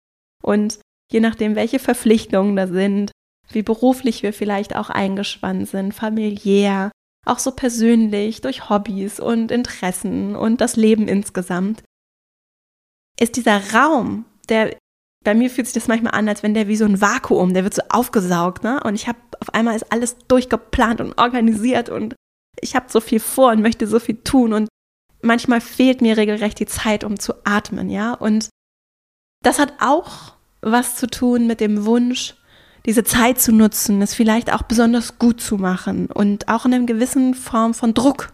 Und 0.42 0.80
je 1.10 1.22
nachdem, 1.22 1.56
welche 1.56 1.80
Verpflichtungen 1.80 2.58
da 2.58 2.68
sind, 2.68 3.12
wie 3.50 3.64
beruflich 3.64 4.24
wir 4.24 4.34
vielleicht 4.34 4.76
auch 4.76 4.90
eingespannt 4.90 5.70
sind, 5.70 5.94
familiär, 5.94 6.92
auch 7.26 7.40
so 7.40 7.52
persönlich, 7.52 8.42
durch 8.42 8.70
Hobbys 8.70 9.22
und 9.22 9.52
Interessen 9.52 10.36
und 10.36 10.60
das 10.60 10.76
Leben 10.76 11.08
insgesamt, 11.08 11.82
ist 13.18 13.38
dieser 13.38 13.74
Raum, 13.74 14.26
der 14.50 14.76
bei 15.24 15.34
mir 15.34 15.50
fühlt 15.50 15.68
sich 15.68 15.74
das 15.74 15.88
manchmal 15.88 16.14
an, 16.14 16.28
als 16.28 16.44
wenn 16.44 16.54
der 16.54 16.68
wie 16.68 16.76
so 16.76 16.86
ein 16.86 17.00
Vakuum, 17.00 17.54
der 17.54 17.64
wird 17.64 17.74
so 17.74 17.82
aufgesaugt, 17.90 18.64
ne? 18.64 18.82
Und 18.84 18.96
ich 18.96 19.08
habe 19.08 19.20
auf 19.40 19.54
einmal 19.54 19.76
ist 19.76 19.92
alles 19.92 20.18
durchgeplant 20.28 21.02
und 21.02 21.18
organisiert 21.18 21.90
und 21.90 22.16
ich 22.60 22.76
habe 22.76 22.86
so 22.90 23.00
viel 23.00 23.20
vor 23.20 23.52
und 23.52 23.62
möchte 23.62 23.88
so 23.88 24.00
viel 24.00 24.18
tun 24.24 24.54
und 24.54 24.68
manchmal 25.22 25.62
fehlt 25.62 26.02
mir 26.02 26.18
regelrecht 26.18 26.60
die 26.60 26.66
Zeit, 26.66 27.04
um 27.04 27.20
zu 27.20 27.34
atmen, 27.46 27.90
ja? 27.90 28.14
Und 28.14 28.50
das 29.42 29.60
hat 29.60 29.74
auch 29.80 30.34
was 30.62 30.96
zu 30.96 31.08
tun 31.08 31.48
mit 31.48 31.60
dem 31.60 31.86
Wunsch, 31.86 32.36
diese 32.86 33.04
Zeit 33.04 33.40
zu 33.40 33.52
nutzen, 33.54 34.02
es 34.02 34.14
vielleicht 34.14 34.52
auch 34.52 34.64
besonders 34.64 35.20
gut 35.20 35.40
zu 35.42 35.58
machen 35.58 36.08
und 36.08 36.50
auch 36.50 36.66
in 36.66 36.74
einer 36.74 36.86
gewissen 36.86 37.34
Form 37.34 37.74
von 37.74 37.94
Druck, 37.94 38.34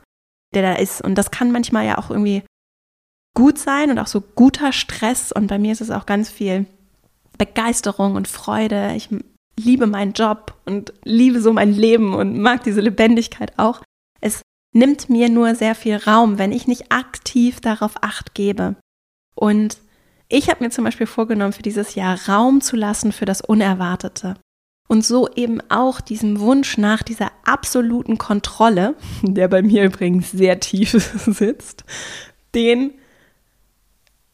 der 0.56 0.64
da 0.64 0.74
ist. 0.74 1.02
Und 1.02 1.16
das 1.16 1.32
kann 1.32 1.52
manchmal 1.52 1.86
ja 1.86 1.98
auch 1.98 2.10
irgendwie 2.10 2.44
gut 3.36 3.60
sein 3.60 3.92
und 3.92 4.00
auch 4.00 4.08
so 4.08 4.22
guter 4.22 4.72
Stress. 4.72 5.32
Und 5.32 5.48
bei 5.48 5.60
mir 5.60 5.72
ist 5.72 5.82
es 5.82 5.92
auch 5.92 6.06
ganz 6.08 6.30
viel 6.30 6.66
Begeisterung 7.40 8.14
und 8.14 8.28
Freude. 8.28 8.94
Ich 8.96 9.10
liebe 9.60 9.88
meinen 9.88 10.14
Job 10.14 10.54
und 10.66 10.94
liebe 11.04 11.42
so 11.42 11.52
mein 11.52 11.74
Leben 11.74 12.14
und 12.14 12.40
mag 12.40 12.64
diese 12.64 12.82
Lebendigkeit 12.82 13.58
auch. 13.58 13.82
Es 14.22 14.44
nimmt 14.74 15.10
mir 15.10 15.30
nur 15.30 15.56
sehr 15.56 15.74
viel 15.74 15.96
Raum, 15.96 16.38
wenn 16.38 16.52
ich 16.52 16.68
nicht 16.68 16.92
aktiv 16.92 17.60
darauf 17.60 18.04
acht 18.04 18.36
gebe. 18.36 18.76
Und 19.36 19.78
ich 20.28 20.50
habe 20.50 20.64
mir 20.64 20.70
zum 20.70 20.84
Beispiel 20.84 21.08
vorgenommen, 21.08 21.54
für 21.54 21.64
dieses 21.64 21.96
Jahr 21.96 22.20
Raum 22.28 22.62
zu 22.62 22.76
lassen 22.76 23.12
für 23.12 23.26
das 23.26 23.42
Unerwartete. 23.42 24.36
Und 24.88 25.06
so 25.06 25.28
eben 25.36 25.62
auch 25.70 26.02
diesem 26.02 26.40
Wunsch 26.40 26.78
nach 26.78 27.04
dieser 27.04 27.32
absoluten 27.46 28.18
Kontrolle, 28.18 28.96
der 29.24 29.48
bei 29.48 29.62
mir 29.62 29.86
übrigens 29.86 30.32
sehr 30.32 30.60
tief 30.60 30.92
sitzt, 31.26 31.84
den 32.54 32.92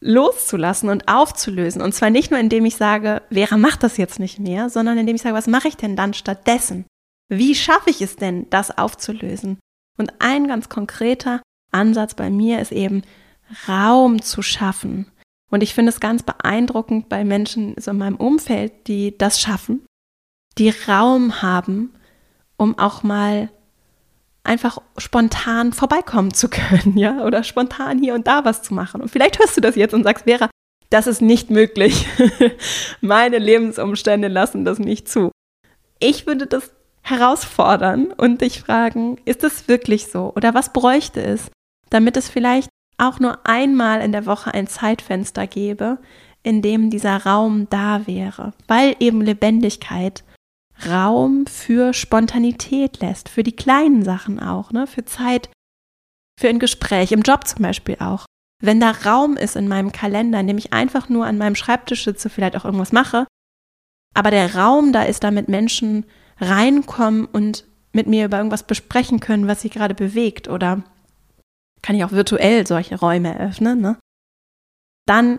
loszulassen 0.06 0.88
und 0.88 1.08
aufzulösen. 1.08 1.82
Und 1.82 1.92
zwar 1.92 2.10
nicht 2.10 2.30
nur, 2.30 2.40
indem 2.40 2.64
ich 2.64 2.76
sage, 2.76 3.22
Vera 3.30 3.56
macht 3.56 3.82
das 3.82 3.96
jetzt 3.96 4.18
nicht 4.18 4.38
mehr, 4.38 4.70
sondern 4.70 4.96
indem 4.96 5.16
ich 5.16 5.22
sage, 5.22 5.34
was 5.34 5.48
mache 5.48 5.68
ich 5.68 5.76
denn 5.76 5.96
dann 5.96 6.14
stattdessen? 6.14 6.86
Wie 7.28 7.54
schaffe 7.54 7.90
ich 7.90 8.00
es 8.00 8.16
denn, 8.16 8.48
das 8.50 8.76
aufzulösen? 8.76 9.58
Und 9.98 10.12
ein 10.20 10.46
ganz 10.46 10.68
konkreter 10.68 11.42
Ansatz 11.72 12.14
bei 12.14 12.30
mir 12.30 12.60
ist 12.60 12.72
eben, 12.72 13.02
Raum 13.68 14.22
zu 14.22 14.42
schaffen. 14.42 15.10
Und 15.50 15.62
ich 15.62 15.74
finde 15.74 15.90
es 15.90 16.00
ganz 16.00 16.22
beeindruckend 16.22 17.08
bei 17.08 17.24
Menschen 17.24 17.74
so 17.78 17.90
in 17.92 17.98
meinem 17.98 18.16
Umfeld, 18.16 18.88
die 18.88 19.16
das 19.16 19.40
schaffen, 19.40 19.84
die 20.58 20.72
Raum 20.88 21.42
haben, 21.42 21.94
um 22.56 22.78
auch 22.78 23.02
mal 23.02 23.50
einfach 24.46 24.78
spontan 24.98 25.72
vorbeikommen 25.72 26.32
zu 26.32 26.48
können, 26.48 26.96
ja, 26.96 27.24
oder 27.24 27.42
spontan 27.42 27.98
hier 27.98 28.14
und 28.14 28.26
da 28.26 28.44
was 28.44 28.62
zu 28.62 28.74
machen. 28.74 29.00
Und 29.00 29.10
vielleicht 29.10 29.38
hörst 29.38 29.56
du 29.56 29.60
das 29.60 29.76
jetzt 29.76 29.94
und 29.94 30.04
sagst, 30.04 30.24
Vera, 30.24 30.48
das 30.90 31.06
ist 31.06 31.20
nicht 31.20 31.50
möglich. 31.50 32.06
Meine 33.00 33.38
Lebensumstände 33.38 34.28
lassen 34.28 34.64
das 34.64 34.78
nicht 34.78 35.08
zu. 35.08 35.30
Ich 35.98 36.26
würde 36.26 36.46
das 36.46 36.72
herausfordern 37.02 38.12
und 38.16 38.40
dich 38.40 38.60
fragen, 38.60 39.18
ist 39.24 39.44
es 39.44 39.68
wirklich 39.68 40.08
so? 40.08 40.32
Oder 40.34 40.54
was 40.54 40.72
bräuchte 40.72 41.22
es, 41.22 41.50
damit 41.90 42.16
es 42.16 42.28
vielleicht 42.28 42.68
auch 42.98 43.20
nur 43.20 43.46
einmal 43.46 44.00
in 44.00 44.12
der 44.12 44.26
Woche 44.26 44.52
ein 44.54 44.66
Zeitfenster 44.66 45.46
gäbe, 45.46 45.98
in 46.42 46.62
dem 46.62 46.90
dieser 46.90 47.24
Raum 47.24 47.68
da 47.70 48.06
wäre, 48.06 48.52
weil 48.68 48.96
eben 49.00 49.20
Lebendigkeit 49.20 50.24
Raum 50.84 51.46
für 51.46 51.94
Spontanität 51.94 53.00
lässt, 53.00 53.28
für 53.28 53.42
die 53.42 53.56
kleinen 53.56 54.04
Sachen 54.04 54.40
auch, 54.40 54.72
ne? 54.72 54.86
für 54.86 55.04
Zeit, 55.04 55.48
für 56.38 56.48
ein 56.48 56.58
Gespräch, 56.58 57.12
im 57.12 57.22
Job 57.22 57.46
zum 57.46 57.62
Beispiel 57.62 57.96
auch. 58.00 58.26
Wenn 58.62 58.80
da 58.80 58.90
Raum 58.90 59.36
ist 59.36 59.56
in 59.56 59.68
meinem 59.68 59.92
Kalender, 59.92 60.40
in 60.40 60.46
dem 60.46 60.58
ich 60.58 60.72
einfach 60.72 61.08
nur 61.08 61.26
an 61.26 61.38
meinem 61.38 61.54
Schreibtisch 61.54 62.04
sitze, 62.04 62.28
vielleicht 62.28 62.56
auch 62.56 62.64
irgendwas 62.64 62.92
mache, 62.92 63.26
aber 64.14 64.30
der 64.30 64.54
Raum 64.54 64.92
da 64.92 65.02
ist, 65.02 65.24
damit 65.24 65.48
Menschen 65.48 66.06
reinkommen 66.38 67.26
und 67.26 67.64
mit 67.92 68.06
mir 68.06 68.26
über 68.26 68.38
irgendwas 68.38 68.62
besprechen 68.62 69.20
können, 69.20 69.46
was 69.46 69.62
sie 69.62 69.70
gerade 69.70 69.94
bewegt 69.94 70.48
oder 70.48 70.82
kann 71.82 71.96
ich 71.96 72.04
auch 72.04 72.12
virtuell 72.12 72.66
solche 72.66 72.98
Räume 72.98 73.38
eröffnen, 73.38 73.80
ne? 73.80 73.98
dann 75.06 75.38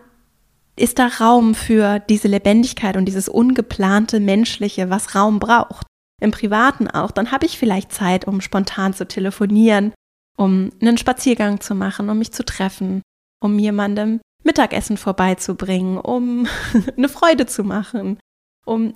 ist 0.78 1.00
da 1.00 1.08
Raum 1.08 1.56
für 1.56 2.00
diese 2.00 2.28
Lebendigkeit 2.28 2.98
und 2.98 3.06
dieses 3.06 3.28
ungeplante 3.28 4.20
Menschliche, 4.20 4.90
was 4.90 5.16
Raum 5.16 5.40
braucht. 5.40 5.88
Im 6.22 6.32
Privaten 6.32 6.88
auch. 6.88 7.12
Dann 7.12 7.32
habe 7.32 7.46
ich 7.46 7.58
vielleicht 7.58 7.92
Zeit, 7.92 8.26
um 8.26 8.42
spontan 8.42 8.94
zu 8.94 9.08
telefonieren, 9.08 9.94
um 10.38 10.72
einen 10.82 10.98
Spaziergang 10.98 11.60
zu 11.60 11.76
machen, 11.76 12.10
um 12.10 12.18
mich 12.18 12.32
zu 12.32 12.46
treffen, 12.46 13.02
um 13.42 13.60
jemandem 13.60 14.20
Mittagessen 14.44 14.98
vorbeizubringen, 14.98 15.98
um 15.98 16.48
eine 16.98 17.10
Freude 17.10 17.46
zu 17.46 17.64
machen, 17.64 18.20
um 18.66 18.94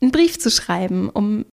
einen 0.00 0.12
Brief 0.12 0.38
zu 0.38 0.50
schreiben, 0.50 1.08
um 1.10 1.46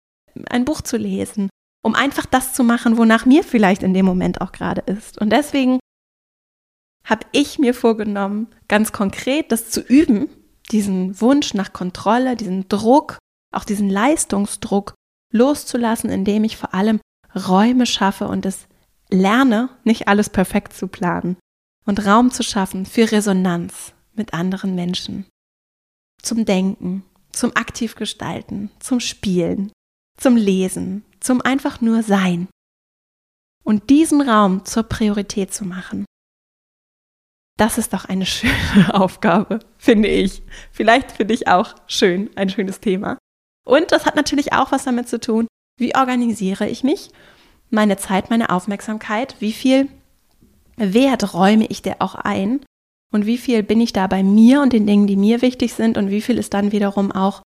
ein 0.49 0.65
Buch 0.65 0.81
zu 0.81 0.97
lesen, 0.97 1.49
um 1.83 1.95
einfach 1.95 2.25
das 2.25 2.53
zu 2.53 2.63
machen, 2.63 2.97
wonach 2.97 3.25
mir 3.25 3.43
vielleicht 3.43 3.83
in 3.83 3.93
dem 3.93 4.05
Moment 4.05 4.41
auch 4.41 4.51
gerade 4.51 4.81
ist. 4.81 5.19
Und 5.19 5.31
deswegen 5.31 5.79
habe 7.07 7.25
ich 7.31 7.59
mir 7.59 7.73
vorgenommen, 7.73 8.47
ganz 8.67 8.91
konkret 8.91 9.51
das 9.51 9.69
zu 9.69 9.81
üben, 9.81 10.29
diesen 10.71 11.19
Wunsch 11.19 11.53
nach 11.53 11.73
Kontrolle, 11.73 12.35
diesen 12.35 12.67
Druck, 12.69 13.17
auch 13.53 13.65
diesen 13.65 13.89
Leistungsdruck 13.89 14.93
loszulassen, 15.31 16.09
indem 16.09 16.43
ich 16.43 16.57
vor 16.57 16.73
allem 16.73 16.99
Räume 17.35 17.85
schaffe 17.85 18.27
und 18.27 18.45
es 18.45 18.67
lerne, 19.09 19.69
nicht 19.83 20.07
alles 20.07 20.29
perfekt 20.29 20.73
zu 20.73 20.87
planen 20.87 21.37
und 21.85 22.05
Raum 22.05 22.31
zu 22.31 22.43
schaffen 22.43 22.85
für 22.85 23.11
Resonanz 23.11 23.93
mit 24.13 24.33
anderen 24.33 24.75
Menschen, 24.75 25.25
zum 26.21 26.45
Denken, 26.45 27.03
zum 27.31 27.55
aktiv 27.55 27.95
gestalten, 27.95 28.71
zum 28.79 28.99
Spielen, 28.99 29.71
zum 30.17 30.35
Lesen, 30.35 31.03
zum 31.19 31.41
einfach 31.41 31.81
nur 31.81 32.03
Sein. 32.03 32.47
Und 33.63 33.89
diesen 33.89 34.21
Raum 34.21 34.65
zur 34.65 34.83
Priorität 34.83 35.53
zu 35.53 35.65
machen. 35.65 36.05
Das 37.57 37.77
ist 37.77 37.93
doch 37.93 38.05
eine 38.05 38.25
schöne 38.27 38.93
Aufgabe, 38.93 39.59
finde 39.77 40.09
ich. 40.09 40.41
Vielleicht 40.71 41.11
für 41.11 41.25
dich 41.25 41.47
auch 41.47 41.75
schön, 41.87 42.29
ein 42.35 42.49
schönes 42.49 42.79
Thema. 42.79 43.17
Und 43.65 43.91
das 43.91 44.05
hat 44.05 44.15
natürlich 44.15 44.53
auch 44.53 44.71
was 44.71 44.83
damit 44.83 45.07
zu 45.07 45.19
tun, 45.19 45.47
wie 45.79 45.95
organisiere 45.95 46.67
ich 46.67 46.83
mich, 46.83 47.09
meine 47.69 47.97
Zeit, 47.97 48.29
meine 48.29 48.49
Aufmerksamkeit, 48.49 49.35
wie 49.39 49.53
viel 49.53 49.87
Wert 50.75 51.33
räume 51.33 51.65
ich 51.67 51.81
dir 51.81 51.95
auch 51.99 52.15
ein 52.15 52.61
und 53.11 53.25
wie 53.25 53.37
viel 53.37 53.63
bin 53.63 53.81
ich 53.81 53.93
da 53.93 54.07
bei 54.07 54.23
mir 54.23 54.61
und 54.61 54.73
den 54.73 54.85
Dingen, 54.85 55.07
die 55.07 55.15
mir 55.15 55.41
wichtig 55.41 55.73
sind 55.73 55.97
und 55.97 56.09
wie 56.09 56.21
viel 56.21 56.37
ist 56.37 56.53
dann 56.53 56.71
wiederum 56.71 57.11
auch 57.11 57.41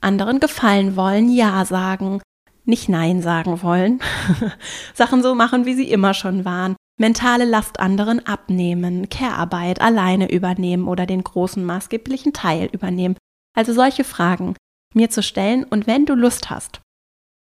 anderen 0.00 0.38
gefallen 0.38 0.96
wollen, 0.96 1.30
ja 1.30 1.64
sagen, 1.64 2.20
nicht 2.64 2.88
nein 2.88 3.22
sagen 3.22 3.62
wollen, 3.62 4.00
Sachen 4.94 5.22
so 5.22 5.34
machen, 5.34 5.66
wie 5.66 5.74
sie 5.74 5.90
immer 5.90 6.14
schon 6.14 6.44
waren, 6.44 6.76
mentale 6.98 7.44
Last 7.44 7.80
anderen 7.80 8.24
abnehmen, 8.24 9.08
Care-Arbeit 9.08 9.80
alleine 9.80 10.30
übernehmen 10.30 10.86
oder 10.86 11.06
den 11.06 11.24
großen 11.24 11.64
maßgeblichen 11.64 12.32
Teil 12.32 12.68
übernehmen. 12.72 13.16
Also 13.56 13.72
solche 13.72 14.04
Fragen 14.04 14.54
mir 14.94 15.10
zu 15.10 15.22
stellen 15.22 15.64
und 15.64 15.86
wenn 15.86 16.06
du 16.06 16.14
Lust 16.14 16.50
hast, 16.50 16.80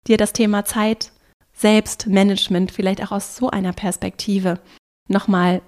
dir 0.07 0.17
das 0.17 0.33
Thema 0.33 0.65
Zeit, 0.65 1.11
Selbstmanagement 1.53 2.71
vielleicht 2.71 3.03
auch 3.03 3.11
aus 3.11 3.35
so 3.35 3.49
einer 3.49 3.73
Perspektive 3.73 4.59
nochmal 5.07 5.61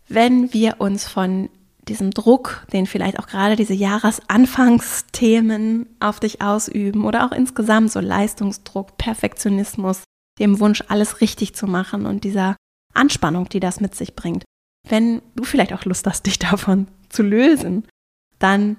Wenn 0.09 0.53
wir 0.53 0.81
uns 0.81 1.09
von 1.09 1.49
diesem 1.89 2.13
Druck, 2.13 2.67
den 2.73 2.87
vielleicht 2.87 3.19
auch 3.19 3.27
gerade 3.27 3.57
diese 3.57 3.75
Jahresanfangsthemen 3.75 5.87
auf 6.01 6.21
dich 6.21 6.41
ausüben 6.41 7.05
oder 7.05 7.27
auch 7.27 7.33
insgesamt 7.33 7.93
so 7.93 8.01
Leistungsdruck, 8.01 8.97
Perfektionismus, 8.97 10.05
dem 10.39 10.61
Wunsch, 10.61 10.83
alles 10.89 11.21
richtig 11.21 11.55
zu 11.55 11.67
machen 11.67 12.07
und 12.07 12.25
dieser 12.25 12.57
Anspannung, 12.95 13.49
die 13.49 13.61
das 13.61 13.81
mit 13.81 13.95
sich 13.95 14.15
bringt. 14.15 14.45
Wenn 14.89 15.23
du 15.35 15.45
vielleicht 15.45 15.73
auch 15.73 15.85
Lust 15.85 16.07
hast, 16.07 16.27
dich 16.27 16.39
davon 16.39 16.89
zu 17.09 17.23
lösen, 17.23 17.87
dann 18.39 18.77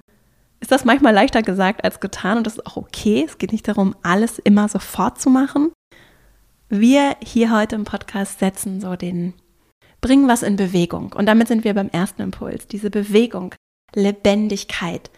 ist 0.60 0.72
das 0.72 0.84
manchmal 0.84 1.14
leichter 1.14 1.42
gesagt 1.42 1.84
als 1.84 2.00
getan 2.00 2.38
und 2.38 2.46
das 2.46 2.54
ist 2.54 2.66
auch 2.66 2.76
okay. 2.76 3.24
Es 3.26 3.38
geht 3.38 3.52
nicht 3.52 3.68
darum, 3.68 3.94
alles 4.02 4.38
immer 4.38 4.68
sofort 4.68 5.20
zu 5.20 5.30
machen. 5.30 5.72
Wir 6.68 7.16
hier 7.22 7.56
heute 7.56 7.76
im 7.76 7.84
Podcast 7.84 8.40
setzen 8.40 8.80
so 8.80 8.96
den 8.96 9.34
bringen 10.06 10.28
was 10.28 10.44
in 10.44 10.54
Bewegung. 10.54 11.12
Und 11.14 11.26
damit 11.26 11.48
sind 11.48 11.64
wir 11.64 11.74
beim 11.74 11.88
ersten 11.88 12.22
Impuls, 12.22 12.68
diese 12.68 12.90
Bewegung, 12.90 13.54
Lebendigkeit, 13.92 15.10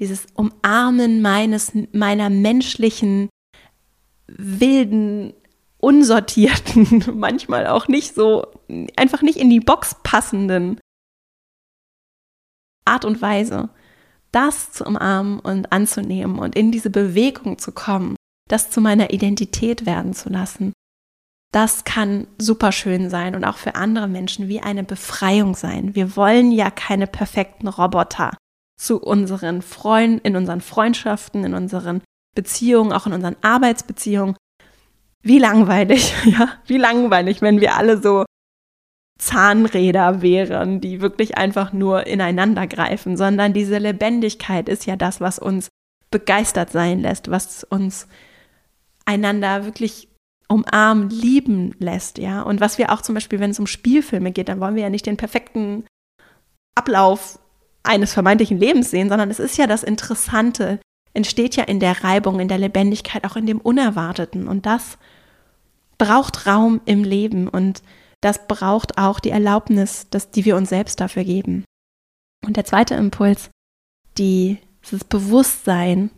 dieses 0.00 0.26
Umarmen 0.34 1.22
meines, 1.22 1.72
meiner 1.92 2.28
menschlichen, 2.28 3.28
wilden, 4.26 5.32
unsortierten, 5.78 7.04
manchmal 7.14 7.68
auch 7.68 7.86
nicht 7.86 8.16
so, 8.16 8.46
einfach 8.96 9.22
nicht 9.22 9.38
in 9.38 9.48
die 9.48 9.60
Box 9.60 9.96
passenden 10.02 10.80
Art 12.84 13.04
und 13.04 13.22
Weise, 13.22 13.68
das 14.32 14.72
zu 14.72 14.84
umarmen 14.84 15.38
und 15.38 15.70
anzunehmen 15.70 16.40
und 16.40 16.56
in 16.56 16.72
diese 16.72 16.90
Bewegung 16.90 17.58
zu 17.58 17.70
kommen, 17.70 18.16
das 18.48 18.70
zu 18.70 18.80
meiner 18.80 19.12
Identität 19.12 19.86
werden 19.86 20.14
zu 20.14 20.30
lassen 20.30 20.72
das 21.52 21.84
kann 21.84 22.26
super 22.38 22.72
schön 22.72 23.10
sein 23.10 23.34
und 23.34 23.44
auch 23.44 23.58
für 23.58 23.74
andere 23.74 24.08
Menschen 24.08 24.48
wie 24.48 24.60
eine 24.60 24.84
Befreiung 24.84 25.54
sein. 25.54 25.94
Wir 25.94 26.16
wollen 26.16 26.50
ja 26.50 26.70
keine 26.70 27.06
perfekten 27.06 27.68
Roboter 27.68 28.32
zu 28.78 29.00
unseren 29.00 29.60
Freunden, 29.60 30.26
in 30.26 30.34
unseren 30.34 30.62
Freundschaften, 30.62 31.44
in 31.44 31.54
unseren 31.54 32.00
Beziehungen, 32.34 32.92
auch 32.92 33.06
in 33.06 33.12
unseren 33.12 33.36
Arbeitsbeziehungen. 33.42 34.34
Wie 35.22 35.38
langweilig, 35.38 36.14
ja, 36.24 36.48
wie 36.66 36.78
langweilig, 36.78 37.42
wenn 37.42 37.60
wir 37.60 37.76
alle 37.76 38.00
so 38.00 38.24
Zahnräder 39.18 40.22
wären, 40.22 40.80
die 40.80 41.02
wirklich 41.02 41.36
einfach 41.36 41.72
nur 41.72 42.06
ineinander 42.06 42.66
greifen, 42.66 43.16
sondern 43.16 43.52
diese 43.52 43.78
Lebendigkeit 43.78 44.68
ist 44.70 44.86
ja 44.86 44.96
das, 44.96 45.20
was 45.20 45.38
uns 45.38 45.68
begeistert 46.10 46.70
sein 46.70 47.00
lässt, 47.00 47.30
was 47.30 47.62
uns 47.62 48.08
einander 49.04 49.64
wirklich 49.64 50.08
umarmen, 50.52 51.10
lieben 51.10 51.74
lässt, 51.78 52.18
ja. 52.18 52.42
Und 52.42 52.60
was 52.60 52.78
wir 52.78 52.92
auch 52.92 53.02
zum 53.02 53.14
Beispiel, 53.14 53.40
wenn 53.40 53.50
es 53.50 53.58
um 53.58 53.66
Spielfilme 53.66 54.32
geht, 54.32 54.48
dann 54.48 54.60
wollen 54.60 54.74
wir 54.74 54.82
ja 54.82 54.90
nicht 54.90 55.06
den 55.06 55.16
perfekten 55.16 55.84
Ablauf 56.74 57.38
eines 57.82 58.12
vermeintlichen 58.12 58.58
Lebens 58.58 58.90
sehen, 58.90 59.08
sondern 59.08 59.30
es 59.30 59.40
ist 59.40 59.56
ja 59.58 59.66
das 59.66 59.82
Interessante, 59.82 60.78
entsteht 61.14 61.56
ja 61.56 61.64
in 61.64 61.80
der 61.80 62.04
Reibung, 62.04 62.40
in 62.40 62.48
der 62.48 62.58
Lebendigkeit, 62.58 63.24
auch 63.24 63.36
in 63.36 63.46
dem 63.46 63.60
Unerwarteten. 63.60 64.48
Und 64.48 64.66
das 64.66 64.98
braucht 65.98 66.46
Raum 66.46 66.80
im 66.84 67.04
Leben 67.04 67.48
und 67.48 67.82
das 68.20 68.46
braucht 68.46 68.98
auch 68.98 69.18
die 69.20 69.30
Erlaubnis, 69.30 70.06
dass, 70.10 70.30
die 70.30 70.44
wir 70.44 70.56
uns 70.56 70.68
selbst 70.68 71.00
dafür 71.00 71.24
geben. 71.24 71.64
Und 72.46 72.56
der 72.56 72.64
zweite 72.64 72.94
Impuls, 72.94 73.50
die, 74.16 74.58
das 74.88 75.04
Bewusstsein 75.04 76.10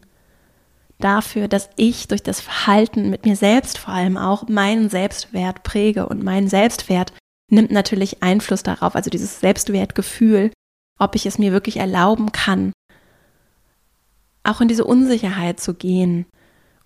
dafür, 0.99 1.49
dass 1.49 1.71
ich 1.77 2.09
durch 2.09 2.23
das 2.23 2.41
Verhalten 2.41 3.11
mit 3.11 3.25
mir 3.25 3.37
selbst 3.37 3.79
vor 3.79 3.95
allem 3.95 4.17
auch 4.17 4.49
meinen 4.49 4.89
Selbstwert 4.89 5.63
präge 5.63 6.07
und 6.07 6.23
mein 6.23 6.49
Selbstwert 6.49 7.13
nimmt 7.51 7.71
natürlich 7.71 8.23
Einfluss 8.23 8.63
darauf, 8.63 8.95
also 8.95 9.11
dieses 9.11 9.41
Selbstwertgefühl, 9.41 10.51
ob 10.99 11.15
ich 11.15 11.27
es 11.27 11.39
mir 11.39 11.53
wirklich 11.53 11.79
erlauben 11.79 12.33
kann, 12.33 12.73
auch 14.45 14.61
in 14.61 14.69
diese 14.69 14.85
Unsicherheit 14.85 15.61
zu 15.61 15.75
gehen, 15.75 16.27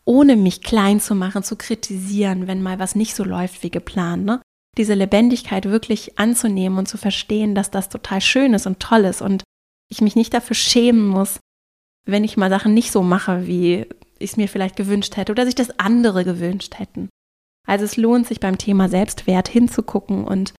ohne 0.05 0.37
mich 0.37 0.63
klein 0.63 1.01
zu 1.01 1.15
machen, 1.15 1.43
zu 1.43 1.57
kritisieren, 1.57 2.47
wenn 2.47 2.63
mal 2.63 2.79
was 2.79 2.95
nicht 2.95 3.15
so 3.15 3.25
läuft 3.25 3.63
wie 3.63 3.71
geplant. 3.71 4.25
Ne? 4.25 4.41
Diese 4.79 4.95
Lebendigkeit 4.95 5.67
wirklich 5.67 6.19
anzunehmen 6.19 6.79
und 6.79 6.89
zu 6.89 6.97
verstehen, 6.97 7.55
dass 7.55 7.71
das 7.71 7.89
total 7.89 8.21
schön 8.21 8.55
ist 8.55 8.67
und 8.67 8.81
toll 8.81 9.05
ist 9.05 9.21
und 9.21 9.45
ich 9.91 10.01
mich 10.01 10.17
nicht 10.17 10.33
dafür 10.33 10.57
schämen 10.57 11.07
muss, 11.07 11.41
wenn 12.09 12.25
ich 12.25 12.37
mal 12.37 12.51
Sachen 12.51 12.75
nicht 12.75 12.91
so 12.91 13.03
mache, 13.03 13.47
wie 13.47 13.87
ich 14.19 14.31
es 14.31 14.37
mir 14.37 14.49
vielleicht 14.49 14.77
gewünscht 14.77 15.17
hätte 15.17 15.33
oder 15.33 15.45
sich 15.45 15.55
das 15.55 15.79
andere 15.79 16.25
gewünscht 16.25 16.79
hätten. 16.79 17.09
Also 17.67 17.85
es 17.85 17.97
lohnt 17.97 18.27
sich 18.27 18.41
beim 18.41 18.57
Thema 18.57 18.89
Selbstwert 18.89 19.49
hinzugucken 19.49 20.25
und 20.25 20.55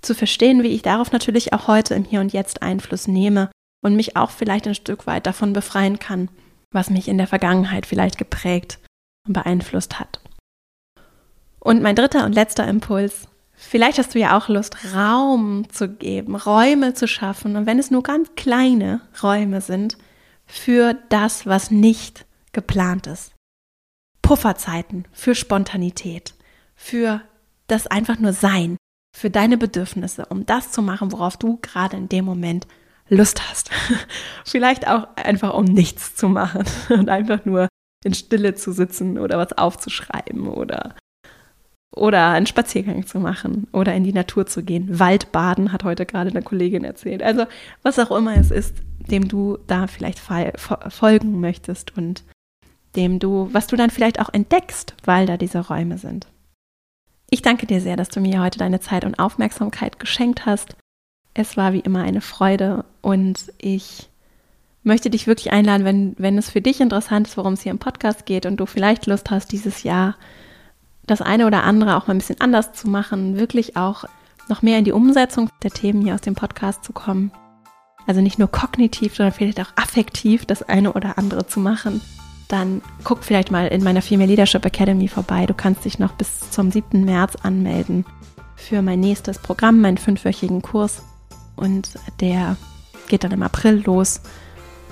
zu 0.00 0.14
verstehen, 0.14 0.62
wie 0.62 0.68
ich 0.68 0.82
darauf 0.82 1.12
natürlich 1.12 1.52
auch 1.52 1.66
heute 1.66 1.94
im 1.94 2.04
Hier 2.04 2.20
und 2.20 2.32
Jetzt 2.32 2.62
Einfluss 2.62 3.08
nehme 3.08 3.50
und 3.84 3.96
mich 3.96 4.16
auch 4.16 4.30
vielleicht 4.30 4.66
ein 4.66 4.76
Stück 4.76 5.06
weit 5.06 5.26
davon 5.26 5.52
befreien 5.52 5.98
kann, 5.98 6.28
was 6.70 6.88
mich 6.88 7.08
in 7.08 7.18
der 7.18 7.26
Vergangenheit 7.26 7.84
vielleicht 7.84 8.16
geprägt 8.16 8.78
und 9.26 9.32
beeinflusst 9.32 9.98
hat. 9.98 10.20
Und 11.58 11.82
mein 11.82 11.96
dritter 11.96 12.24
und 12.24 12.32
letzter 12.32 12.66
Impuls, 12.66 13.26
vielleicht 13.54 13.98
hast 13.98 14.14
du 14.14 14.20
ja 14.20 14.36
auch 14.36 14.48
Lust, 14.48 14.94
Raum 14.94 15.68
zu 15.68 15.88
geben, 15.88 16.36
Räume 16.36 16.94
zu 16.94 17.08
schaffen 17.08 17.56
und 17.56 17.66
wenn 17.66 17.80
es 17.80 17.90
nur 17.90 18.04
ganz 18.04 18.30
kleine 18.36 19.00
Räume 19.20 19.60
sind, 19.60 19.96
für 20.52 20.94
das, 21.08 21.46
was 21.46 21.70
nicht 21.70 22.26
geplant 22.52 23.06
ist. 23.06 23.32
Pufferzeiten 24.20 25.06
für 25.10 25.34
Spontanität, 25.34 26.34
für 26.74 27.22
das 27.68 27.86
einfach 27.86 28.18
nur 28.18 28.34
Sein, 28.34 28.76
für 29.16 29.30
deine 29.30 29.56
Bedürfnisse, 29.56 30.26
um 30.26 30.44
das 30.44 30.70
zu 30.70 30.82
machen, 30.82 31.10
worauf 31.10 31.38
du 31.38 31.58
gerade 31.62 31.96
in 31.96 32.10
dem 32.10 32.26
Moment 32.26 32.66
Lust 33.08 33.48
hast. 33.48 33.70
Vielleicht 34.44 34.86
auch 34.86 35.08
einfach, 35.16 35.54
um 35.54 35.64
nichts 35.64 36.16
zu 36.16 36.28
machen 36.28 36.64
und 36.90 37.08
einfach 37.08 37.46
nur 37.46 37.68
in 38.04 38.12
Stille 38.12 38.54
zu 38.54 38.72
sitzen 38.72 39.18
oder 39.18 39.38
was 39.38 39.56
aufzuschreiben 39.56 40.48
oder, 40.48 40.94
oder 41.96 42.28
einen 42.28 42.46
Spaziergang 42.46 43.06
zu 43.06 43.20
machen 43.20 43.68
oder 43.72 43.94
in 43.94 44.04
die 44.04 44.12
Natur 44.12 44.44
zu 44.44 44.62
gehen. 44.62 44.98
Waldbaden 44.98 45.72
hat 45.72 45.82
heute 45.82 46.04
gerade 46.04 46.28
eine 46.28 46.42
Kollegin 46.42 46.84
erzählt. 46.84 47.22
Also 47.22 47.46
was 47.82 47.98
auch 47.98 48.14
immer 48.14 48.36
es 48.36 48.50
ist, 48.50 48.82
dem 49.06 49.28
du 49.28 49.58
da 49.66 49.86
vielleicht 49.86 50.18
folgen 50.18 51.40
möchtest 51.40 51.96
und 51.96 52.24
dem 52.96 53.18
du, 53.18 53.48
was 53.52 53.66
du 53.66 53.76
dann 53.76 53.90
vielleicht 53.90 54.20
auch 54.20 54.32
entdeckst, 54.32 54.94
weil 55.04 55.26
da 55.26 55.36
diese 55.36 55.66
Räume 55.66 55.98
sind. 55.98 56.26
Ich 57.30 57.42
danke 57.42 57.66
dir 57.66 57.80
sehr, 57.80 57.96
dass 57.96 58.10
du 58.10 58.20
mir 58.20 58.42
heute 58.42 58.58
deine 58.58 58.80
Zeit 58.80 59.04
und 59.04 59.18
Aufmerksamkeit 59.18 59.98
geschenkt 59.98 60.44
hast. 60.44 60.76
Es 61.34 61.56
war 61.56 61.72
wie 61.72 61.80
immer 61.80 62.02
eine 62.02 62.20
Freude 62.20 62.84
und 63.00 63.52
ich 63.56 64.10
möchte 64.82 65.08
dich 65.08 65.26
wirklich 65.26 65.52
einladen, 65.52 65.84
wenn, 65.84 66.14
wenn 66.18 66.36
es 66.36 66.50
für 66.50 66.60
dich 66.60 66.80
interessant 66.80 67.28
ist, 67.28 67.36
worum 67.36 67.54
es 67.54 67.62
hier 67.62 67.72
im 67.72 67.78
Podcast 67.78 68.26
geht 68.26 68.44
und 68.44 68.58
du 68.58 68.66
vielleicht 68.66 69.06
Lust 69.06 69.30
hast, 69.30 69.52
dieses 69.52 69.82
Jahr 69.82 70.16
das 71.06 71.22
eine 71.22 71.46
oder 71.46 71.64
andere 71.64 71.96
auch 71.96 72.06
mal 72.06 72.14
ein 72.14 72.18
bisschen 72.18 72.40
anders 72.40 72.74
zu 72.74 72.88
machen, 72.88 73.38
wirklich 73.38 73.76
auch 73.76 74.04
noch 74.48 74.62
mehr 74.62 74.78
in 74.78 74.84
die 74.84 74.92
Umsetzung 74.92 75.48
der 75.62 75.70
Themen 75.70 76.02
hier 76.02 76.14
aus 76.14 76.20
dem 76.20 76.34
Podcast 76.34 76.84
zu 76.84 76.92
kommen. 76.92 77.32
Also 78.06 78.20
nicht 78.20 78.38
nur 78.38 78.50
kognitiv, 78.50 79.16
sondern 79.16 79.32
vielleicht 79.32 79.60
auch 79.60 79.72
affektiv 79.76 80.44
das 80.46 80.62
eine 80.62 80.92
oder 80.92 81.18
andere 81.18 81.46
zu 81.46 81.60
machen 81.60 82.00
dann 82.52 82.82
guck 83.02 83.24
vielleicht 83.24 83.50
mal 83.50 83.66
in 83.68 83.82
meiner 83.82 84.02
Female 84.02 84.28
Leadership 84.28 84.64
Academy 84.66 85.08
vorbei. 85.08 85.46
Du 85.46 85.54
kannst 85.54 85.86
dich 85.86 85.98
noch 85.98 86.12
bis 86.12 86.50
zum 86.50 86.70
7. 86.70 87.02
März 87.02 87.36
anmelden 87.42 88.04
für 88.56 88.82
mein 88.82 89.00
nächstes 89.00 89.38
Programm, 89.38 89.80
meinen 89.80 89.96
fünfwöchigen 89.96 90.60
Kurs. 90.60 91.02
Und 91.56 91.94
der 92.20 92.56
geht 93.08 93.24
dann 93.24 93.32
im 93.32 93.42
April 93.42 93.82
los 93.86 94.20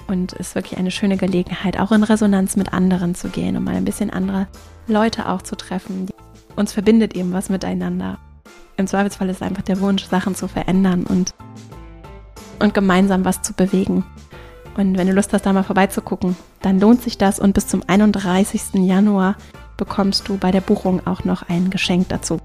und 0.07 0.33
ist 0.33 0.55
wirklich 0.55 0.79
eine 0.79 0.91
schöne 0.91 1.19
Gelegenheit, 1.19 1.79
auch 1.79 1.93
in 1.93 2.03
Resonanz 2.03 2.57
mit 2.57 2.73
anderen 2.73 3.15
zu 3.15 3.29
gehen, 3.29 3.59
um 3.59 3.65
mal 3.65 3.77
ein 3.77 3.85
bisschen 3.85 4.09
andere 4.09 4.49
Leute 4.87 5.29
auch 5.29 5.43
zu 5.43 5.55
treffen. 5.55 6.09
Uns 6.57 6.73
verbindet 6.73 7.15
eben 7.15 7.33
was 7.33 7.51
miteinander. 7.51 8.19
Im 8.79 8.87
Zweifelsfall 8.87 9.29
ist 9.29 9.43
einfach 9.43 9.63
der 9.63 9.81
Wunsch, 9.81 10.05
Sachen 10.05 10.35
zu 10.35 10.49
verändern 10.49 11.05
und, 11.05 11.35
und 12.61 12.75
gemeinsam 12.75 13.25
was 13.25 13.43
zu 13.43 13.53
bewegen. 13.53 14.05
Und 14.77 14.97
wenn 14.97 15.09
du 15.09 15.13
Lust 15.13 15.33
hast, 15.33 15.45
da 15.45 15.53
mal 15.53 15.65
vorbeizugucken, 15.65 16.37
dann 16.63 16.79
lohnt 16.79 17.03
sich 17.03 17.19
das. 17.19 17.39
Und 17.39 17.55
bis 17.55 17.67
zum 17.67 17.83
31. 17.87 18.75
Januar 18.75 19.37
bekommst 19.77 20.29
du 20.29 20.37
bei 20.37 20.51
der 20.51 20.61
Buchung 20.61 21.07
auch 21.07 21.25
noch 21.25 21.49
ein 21.49 21.71
Geschenk 21.71 22.09
dazu. 22.09 22.39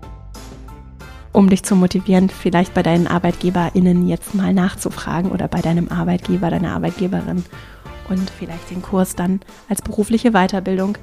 Um 1.31 1.49
dich 1.49 1.63
zu 1.63 1.75
motivieren, 1.75 2.29
vielleicht 2.29 2.73
bei 2.73 2.81
deinen 2.81 3.07
ArbeitgeberInnen 3.07 4.07
jetzt 4.07 4.33
mal 4.33 4.53
nachzufragen 4.53 5.31
oder 5.31 5.47
bei 5.47 5.61
deinem 5.61 5.89
Arbeitgeber, 5.89 6.49
deiner 6.49 6.73
Arbeitgeberin 6.73 7.43
und 8.09 8.29
vielleicht 8.29 8.71
den 8.71 8.81
Kurs 8.81 9.15
dann 9.15 9.41
als 9.67 9.81
berufliche 9.81 10.31
Weiterbildung 10.31 10.97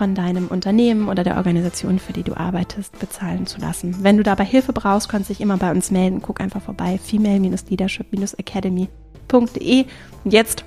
von 0.00 0.14
deinem 0.14 0.48
Unternehmen 0.48 1.10
oder 1.10 1.24
der 1.24 1.36
Organisation, 1.36 1.98
für 1.98 2.14
die 2.14 2.22
du 2.22 2.34
arbeitest, 2.34 2.98
bezahlen 2.98 3.44
zu 3.44 3.60
lassen. 3.60 3.96
Wenn 4.00 4.16
du 4.16 4.22
dabei 4.22 4.46
Hilfe 4.46 4.72
brauchst, 4.72 5.10
kannst 5.10 5.28
du 5.28 5.34
dich 5.34 5.42
immer 5.42 5.58
bei 5.58 5.70
uns 5.70 5.90
melden. 5.90 6.22
Guck 6.22 6.40
einfach 6.40 6.62
vorbei, 6.62 6.96
female-leadership-academy.de. 6.96 9.84
Und 10.24 10.32
jetzt 10.32 10.64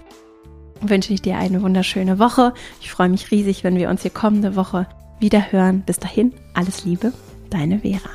wünsche 0.82 1.16
ich 1.16 1.24
dir 1.24 1.38
eine 1.38 1.64
wunderschöne 1.64 2.20
Woche. 2.20 2.54
Ich 2.80 2.92
freue 2.92 3.10
mich 3.10 3.32
riesig, 3.32 3.64
wenn 3.64 3.76
wir 3.76 3.90
uns 3.90 4.04
hier 4.04 4.12
kommende 4.12 4.56
Woche 4.56 4.86
wieder 5.20 5.52
hören. 5.52 5.82
Bis 5.84 5.98
dahin, 5.98 6.32
alles 6.54 6.86
Liebe, 6.86 7.12
deine 7.50 7.80
Vera. 7.80 8.12